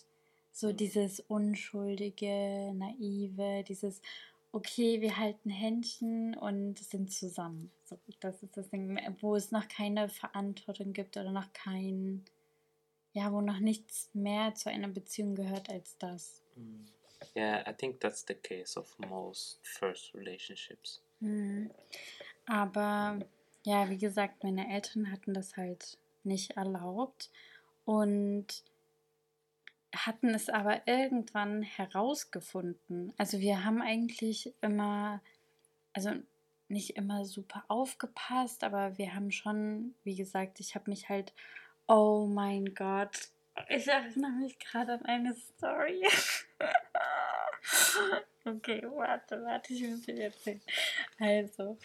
[0.51, 0.77] so Mhm.
[0.77, 4.01] dieses unschuldige, naive, dieses,
[4.53, 7.71] okay, wir halten Händchen und sind zusammen.
[7.85, 12.25] So, das ist das Ding, wo es noch keine Verantwortung gibt oder noch kein,
[13.13, 16.43] ja, wo noch nichts mehr zu einer Beziehung gehört als das.
[16.57, 16.87] Mm.
[17.35, 21.01] Yeah, I think that's the case of most first relationships.
[21.21, 21.71] Mhm.
[22.47, 23.19] Aber
[23.65, 27.31] ja, wie gesagt, meine Eltern hatten das halt nicht erlaubt
[27.85, 28.63] und
[29.95, 33.13] hatten es aber irgendwann herausgefunden.
[33.17, 35.23] Also wir haben eigentlich immer,
[35.93, 36.11] also
[36.69, 41.33] nicht immer super aufgepasst, aber wir haben schon, wie gesagt, ich habe mich halt,
[41.87, 43.31] oh mein Gott,
[43.69, 46.03] ich erinnere mich gerade an eine Story.
[48.45, 50.61] okay, warte, warte, ich muss dir erzählen.
[51.19, 51.79] Also,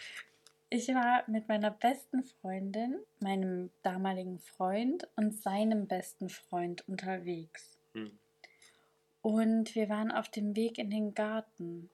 [0.70, 7.78] ich war mit meiner besten Freundin, meinem damaligen Freund und seinem besten Freund unterwegs.
[7.92, 8.08] Mm.
[9.20, 11.90] Und wir waren auf dem Weg in den Garten.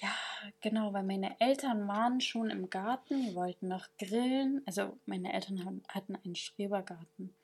[0.00, 0.14] Ja,
[0.60, 4.62] genau, weil meine Eltern waren schon im Garten, die wollten noch grillen.
[4.66, 7.34] Also meine Eltern hatten einen Schrebergarten.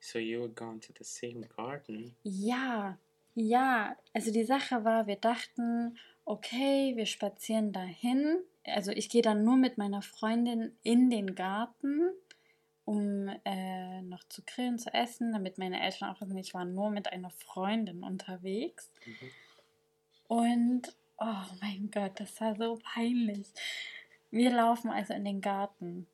[0.00, 2.14] So you were going to the same garden?
[2.22, 2.98] Ja,
[3.34, 8.38] ja, also die Sache war, wir dachten, okay, wir spazieren dahin.
[8.64, 12.10] Also ich gehe dann nur mit meiner Freundin in den Garten,
[12.84, 16.90] um äh, noch zu grillen, zu essen, damit meine Eltern auch wissen, ich war nur
[16.90, 18.90] mit einer Freundin unterwegs.
[19.06, 19.30] Mhm.
[20.28, 23.46] Und, oh mein Gott, das war so peinlich.
[24.30, 26.06] Wir laufen also in den Garten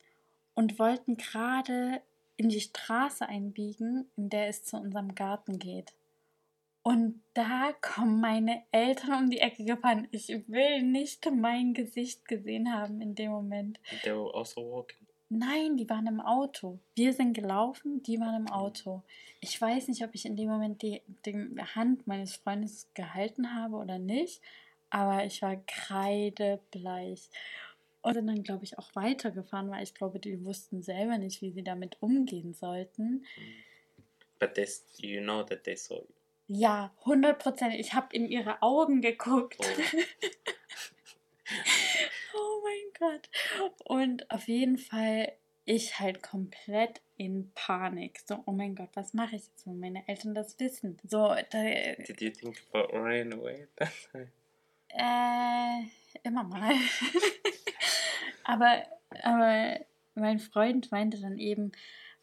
[0.53, 2.01] und wollten gerade
[2.37, 5.93] in die Straße einbiegen, in der es zu unserem Garten geht.
[6.83, 10.07] Und da kommen meine Eltern um die Ecke gefahren.
[10.11, 13.79] Ich will nicht mein Gesicht gesehen haben in dem Moment.
[14.03, 15.05] They were also walking.
[15.29, 16.79] Nein, die waren im Auto.
[16.93, 19.01] Wir sind gelaufen, die waren im Auto.
[19.39, 23.77] Ich weiß nicht, ob ich in dem Moment die, die Hand meines Freundes gehalten habe
[23.77, 24.41] oder nicht,
[24.91, 27.29] aber ich war kreidebleich.
[28.05, 31.63] Und dann, glaube ich, auch weitergefahren, weil ich glaube, die wussten selber nicht, wie sie
[31.63, 33.25] damit umgehen sollten.
[34.37, 36.05] But they, you know that they saw you.
[36.47, 37.73] Ja, 100 Prozent.
[37.73, 39.57] Ich habe in ihre Augen geguckt.
[39.59, 39.65] Oh.
[42.35, 43.27] oh mein Gott.
[43.85, 45.33] Und auf jeden Fall,
[45.65, 48.19] ich halt komplett in Panik.
[48.27, 50.99] So, oh mein Gott, was mache ich jetzt, wenn meine Eltern das wissen?
[51.07, 51.63] So, da,
[52.05, 54.29] Did you think about running away at that time?
[54.89, 55.85] Äh,
[56.23, 56.73] immer mal.
[58.43, 58.83] aber,
[59.23, 59.79] aber
[60.15, 61.71] mein Freund meinte dann eben,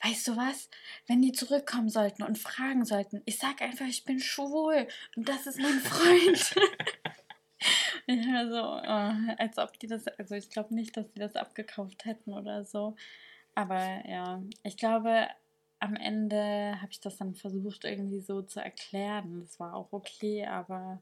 [0.03, 0.69] weißt du was,
[1.07, 5.47] wenn die zurückkommen sollten und fragen sollten, ich sag einfach, ich bin schwul und das
[5.47, 6.55] ist mein Freund.
[8.07, 11.37] ich war so, oh, als ob die das, also ich glaube nicht, dass die das
[11.37, 12.97] abgekauft hätten oder so.
[13.55, 15.29] Aber ja, ich glaube,
[15.79, 19.41] am Ende habe ich das dann versucht irgendwie so zu erklären.
[19.41, 21.01] Das war auch okay, aber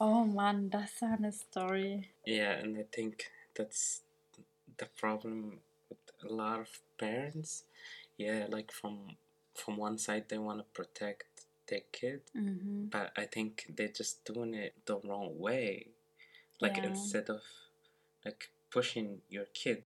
[0.00, 2.10] oh man, that's a Story.
[2.24, 4.02] Yeah, and I think that's
[4.78, 5.98] the problem with
[6.30, 7.64] a lot of parents.
[8.18, 9.16] Yeah, like from
[9.54, 11.24] from one side they want to protect
[11.68, 12.90] their kid, Mhm.
[12.90, 15.88] but I think they're just doing it the wrong way.
[16.60, 16.86] Like Yeah.
[16.90, 17.42] instead of
[18.24, 19.84] like pushing your kid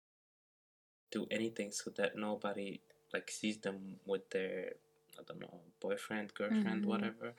[1.11, 2.79] do anything so that nobody
[3.13, 4.73] like sees them with their
[5.19, 6.85] I don't know boyfriend, girlfriend, Mhm.
[6.85, 7.33] whatever.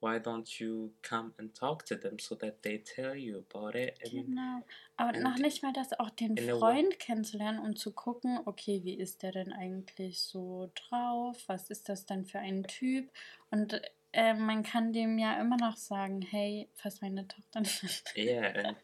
[0.00, 3.98] Why don't you come and talk to them so that they tell you about it?
[4.02, 4.62] And Genau.
[4.96, 9.22] Aber noch nicht mal das, auch den Freund kennenzulernen und zu gucken, okay, wie ist
[9.22, 11.36] der denn eigentlich so drauf?
[11.46, 13.10] Was ist das denn für ein Typ?
[13.50, 13.80] Und
[14.12, 18.04] äh, man kann dem ja immer noch sagen, hey, fass meine Tochter nicht.
[18.16, 18.76] yeah and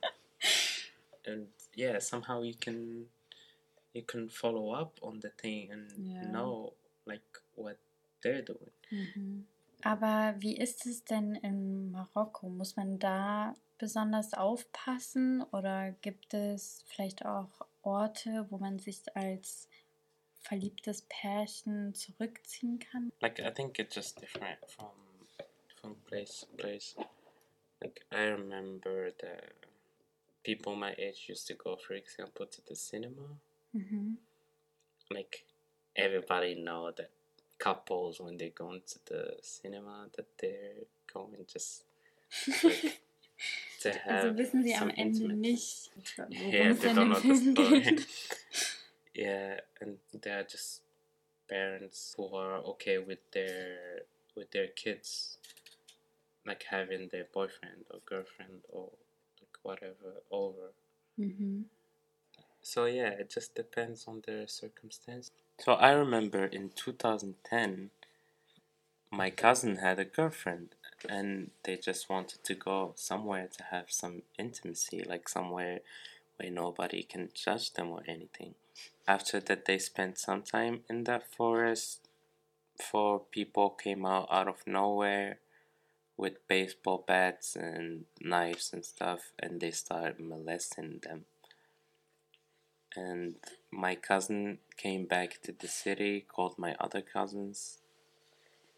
[1.27, 3.09] and yeah somehow you can
[3.93, 6.31] you can follow up on the thing and Yeah.
[6.31, 6.73] know
[7.05, 7.23] like
[7.57, 7.77] what
[8.23, 9.47] they're doing Mhm.
[9.87, 12.49] Aber wie ist es denn in Marokko?
[12.49, 19.69] Muss man da besonders aufpassen oder gibt es vielleicht auch Orte, wo man sich als
[20.41, 23.13] verliebtes Pärchen zurückziehen kann?
[23.21, 24.91] like i think it's just different from
[25.81, 26.97] from place to place
[27.81, 29.43] like i remember that
[30.43, 33.39] people my age used to go for example to the cinema
[33.73, 34.19] Mhm.
[35.11, 35.45] like
[35.95, 37.11] everybody know that
[37.59, 41.85] couples when they go into the cinema that they're going just
[42.63, 43.01] like
[43.81, 45.91] to have Also wissen sie am Ende intimate- nicht,
[46.31, 47.99] yeah they don't know the story.
[49.15, 50.83] yeah and they're just
[51.49, 54.03] parents who are okay with their
[54.37, 55.39] with their kids
[56.47, 58.91] like having their boyfriend or girlfriend or
[59.41, 60.73] like whatever over.
[61.19, 61.65] Mhm.
[62.67, 65.31] So yeah, it just depends on the circumstance.
[65.61, 67.91] So I remember in 2010,
[69.13, 70.75] my cousin had a girlfriend,
[71.09, 75.79] and they just wanted to go somewhere to have some intimacy, like somewhere
[76.39, 78.57] where nobody can judge them or anything.
[79.07, 82.09] After that, they spent some time in that forest.
[82.83, 85.39] Four people came out out of nowhere
[86.17, 91.27] with baseball bats and knives and stuff, and they started molesting them
[92.97, 93.35] and
[93.71, 97.79] my cousin came back to the city, called my other cousins,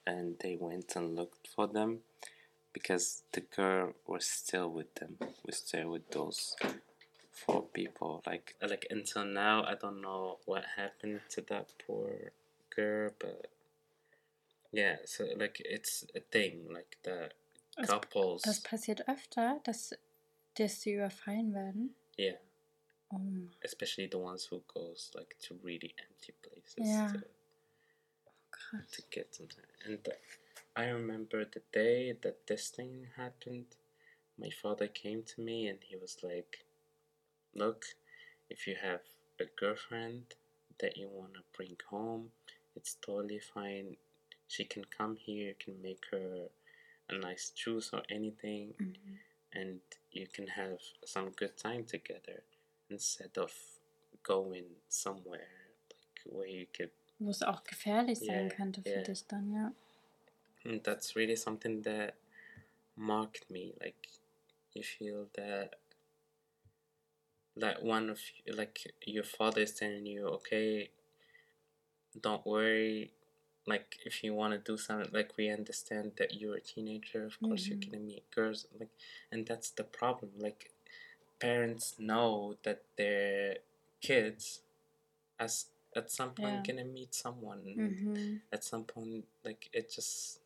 [0.07, 2.01] and they went and looked for them
[2.73, 5.17] because the girl was still with them,
[5.47, 6.57] was still with those
[7.33, 8.23] four people.
[8.27, 12.33] Like like until now, I don't know what happened to that poor
[12.75, 13.47] girl, but
[14.73, 17.31] yeah, so like it's a thing, like the
[17.87, 19.95] couples, Das passiert öfter, dass,
[20.55, 21.95] dass sie überfallen werden.
[22.19, 22.37] yeah.
[23.13, 23.49] Oh.
[23.65, 27.13] especially the ones who goes like to really empty places Yeah.
[27.13, 27.25] to,
[28.51, 28.91] Krass.
[28.93, 29.65] to get something.
[29.87, 30.13] And uh,
[30.77, 33.67] I remember the day that this thing happened.
[34.39, 36.65] My father came to me and he was like,
[37.55, 37.85] "Look,
[38.51, 39.03] if you have
[39.41, 40.35] a girlfriend
[40.81, 42.33] that you want to bring home,
[42.77, 43.97] it's totally fine.
[44.49, 45.49] She can come here.
[45.49, 46.49] You can make her
[47.11, 49.19] a nice juice or anything, Mhm.
[49.53, 49.81] and
[50.13, 52.43] you can have some good time together
[52.91, 53.53] instead of
[54.23, 55.47] going somewhere
[55.91, 59.03] like where you could Wo es auch gefährlich sein Yeah, könnte für yeah.
[59.03, 59.73] dich dann, ja.
[60.65, 62.15] and that's really something that
[62.97, 64.09] marked me like
[64.75, 65.77] you feel that
[67.57, 70.91] that one of you, like your father is telling you okay
[72.21, 73.11] don't worry
[73.67, 77.41] like if you want to do something like we understand that you're a teenager of
[77.43, 77.71] course Mhm.
[77.71, 78.91] you're gonna meet girls like
[79.31, 80.71] and that's the problem like
[81.39, 83.59] parents know that their
[84.01, 84.63] kids
[85.39, 86.77] as at some point Yeah.
[86.77, 88.41] gonna meet someone Mhm.
[88.51, 90.41] at some point like it just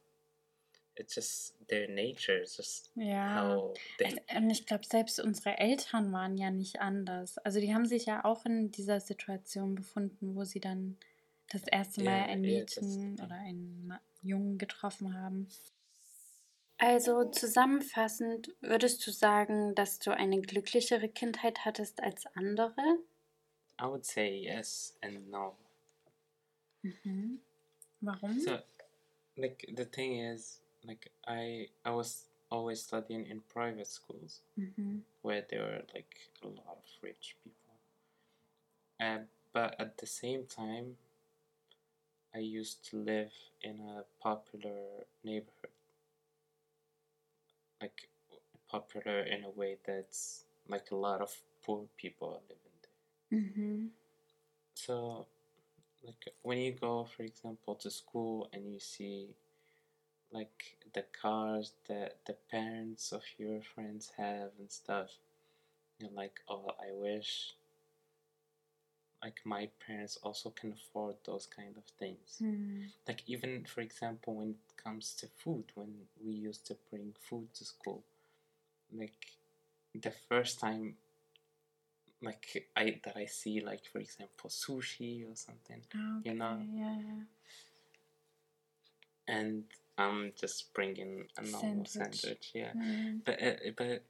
[0.94, 2.42] it's just their nature.
[2.42, 3.42] It's just Ja.
[3.42, 4.14] how they.
[4.36, 7.38] Und ich glaube, selbst unsere Eltern waren ja nicht anders.
[7.38, 10.98] Also die haben sich ja auch in dieser Situation befunden, wo sie dann
[11.50, 15.48] das erste Mal Ja, ein ja, das- Mädchen oder einen Jungen getroffen haben.
[16.82, 22.98] Also zusammenfassend, würdest du sagen, dass du eine glücklichere Kindheit hattest als andere?
[23.80, 25.54] I would say yes and no.
[26.82, 27.38] Mhm.
[28.00, 28.36] Warum?
[28.40, 28.58] So,
[29.36, 35.04] like the thing is, like I I was always studying in private schools Mhm.
[35.22, 37.76] where there were like a lot of rich people.
[38.98, 39.20] Uh,
[39.52, 40.96] but at the same time,
[42.34, 45.61] I used to live in a popular neighborhood.
[47.82, 48.08] Like
[48.70, 51.30] popular in a way that's like a lot of
[51.64, 53.40] poor people are living there.
[53.40, 53.90] Mhm.
[54.74, 55.26] So,
[56.04, 59.34] like when you go, for example, to school and you see
[60.32, 65.10] like the cars that the parents of your friends have and stuff,
[65.98, 67.54] you're like, oh, I wish
[69.22, 72.38] like my parents also can afford those kind of things.
[72.40, 72.88] Mhm.
[73.06, 77.54] Like even for example, when it comes to food, when we used to bring food
[77.54, 78.02] to school,
[78.92, 79.38] like
[79.94, 80.96] the first time
[82.22, 85.82] like I that I see like for example sushi or something
[86.20, 86.56] Okay, know.
[86.72, 87.26] ja, ja.
[89.28, 89.64] and
[89.98, 92.22] I'm just bringing a normal Sandwich.
[92.22, 93.20] sandwich, yeah Mhm.
[93.24, 94.02] but uh, but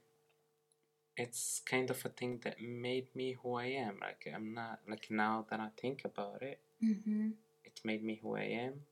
[1.15, 5.07] it's kind of a thing that made me who I am like I'm not like
[5.11, 7.33] now that I think about it Mhm.
[7.63, 8.85] it made me who I am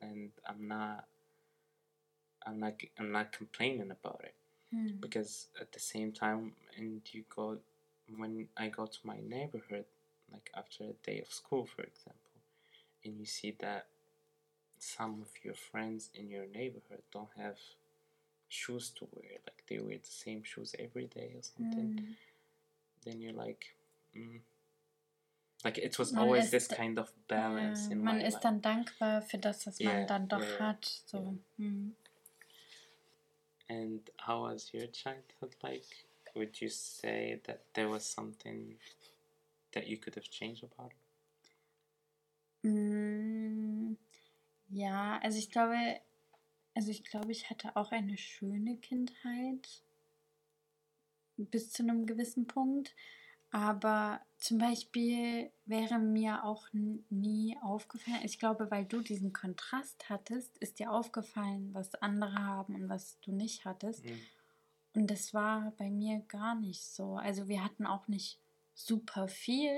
[0.00, 1.06] and I'm not
[2.46, 4.34] I'm not I'm not complaining about it
[4.74, 5.00] Mhm.
[5.00, 7.58] because at the same time and you go
[8.16, 9.84] when i go to my neighborhood
[10.32, 12.40] like after a day of school for example
[13.04, 13.86] and you see that
[14.78, 17.58] some of your friends in your neighborhood don't have
[18.48, 22.16] shoes to wear like they wear the same shoes every day or something Mhm.
[23.04, 23.74] then you're like
[24.16, 24.40] mm.
[25.64, 28.62] like it was Man always this kind of balance Ja, in man ist life dann
[28.62, 31.02] dankbar für das, was man Ja, dann doch ja, hat.
[31.06, 31.36] So.
[31.56, 31.94] Mhm.
[33.70, 36.06] And how was your childhood like?
[36.34, 38.78] Would you say that there was something
[39.72, 42.68] that you could have changed about it?
[42.68, 43.96] Mm,
[44.70, 45.74] Ja, also ich glaube,
[46.78, 49.82] also ich glaube, ich hatte auch eine schöne Kindheit
[51.36, 52.94] bis zu einem gewissen Punkt.
[53.50, 60.56] Aber zum Beispiel wäre mir auch nie aufgefallen, ich glaube, weil du diesen Kontrast hattest,
[60.58, 64.04] ist dir aufgefallen, was andere haben und was du nicht hattest.
[64.04, 65.00] Mm.
[65.00, 67.16] Und das war bei mir gar nicht so.
[67.16, 68.38] Also wir hatten auch nicht
[68.74, 69.74] super viel,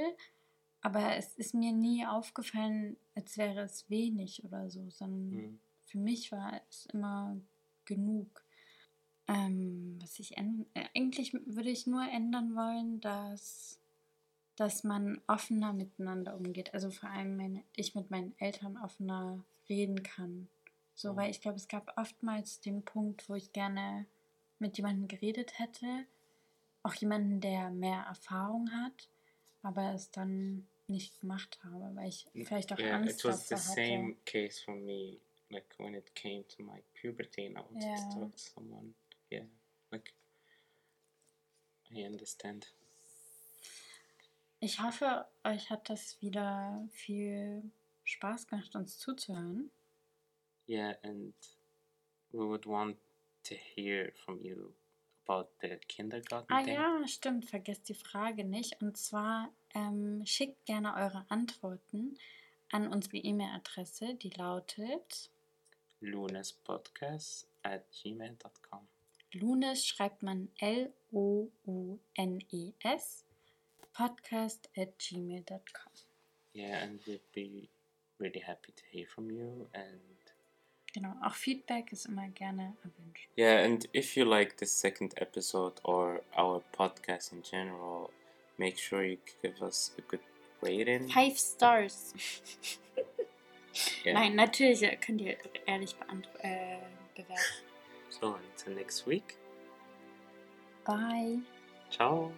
[0.82, 5.60] aber es ist mir nie aufgefallen, als wäre es wenig oder so, sondern Mm.
[5.90, 7.36] Für mich war es immer
[7.84, 8.44] genug.
[9.26, 13.80] Ähm, was ich ändern, äh, eigentlich würde ich nur ändern wollen, dass,
[14.56, 16.74] dass man offener miteinander umgeht.
[16.74, 20.48] Also vor allem meine, ich mit meinen Eltern offener reden kann.
[20.94, 21.16] So, Mhm.
[21.16, 24.06] weil ich glaube, es gab oftmals den Punkt, wo ich gerne
[24.58, 26.06] mit jemandem geredet hätte.
[26.82, 29.08] Auch jemanden, der mehr Erfahrung hat,
[29.62, 33.54] aber es dann nicht gemacht habe, weil ich vielleicht auch Yeah, Angst it was the
[33.54, 33.62] hatte.
[33.74, 35.18] same case for me.
[35.50, 37.96] Like when it came to my puberty, and I wanted Yeah.
[37.96, 38.94] to talk to someone.
[39.30, 39.46] Yeah,
[39.90, 40.12] like
[41.92, 42.72] I understand.
[44.60, 47.62] Ich hoffe, euch hat das wieder viel
[48.04, 49.70] Spaß gemacht, uns zuzuhören.
[50.68, 51.34] Yeah, and
[52.30, 52.96] we would want
[53.44, 54.72] to hear from you
[55.26, 56.74] about the kindergarten Ah thing.
[56.74, 58.80] ja, stimmt, vergesst die Frage nicht.
[58.82, 62.16] Und zwar ähm, schickt gerne eure Antworten
[62.70, 65.30] an unsere E-Mail-Adresse, die lautet
[66.00, 68.86] lunaspodcast at gmail.com.
[69.32, 70.48] Lunes schreibt man
[71.90, 73.24] L-O-U-N-E-S
[73.92, 75.92] podcast at gmail.com.
[76.52, 77.68] Yeah, and we'd be
[78.18, 79.68] really happy to hear from you.
[79.74, 80.00] And
[80.92, 83.28] Genau, auch Feedback ist immer gerne erwünscht.
[83.36, 88.10] yeah, and if you like this second episode or our podcast in general,
[88.58, 90.20] make sure you give us a good
[90.62, 91.08] rating.
[91.08, 92.12] Five Stars.
[94.04, 94.14] Yeah.
[94.14, 95.94] Nein, natürlich äh, könnt ihr ehrlich
[96.40, 96.78] äh,
[97.14, 97.40] bewerten.
[98.08, 99.36] So until next week.
[100.84, 101.38] Bye.
[101.90, 102.32] Ciao.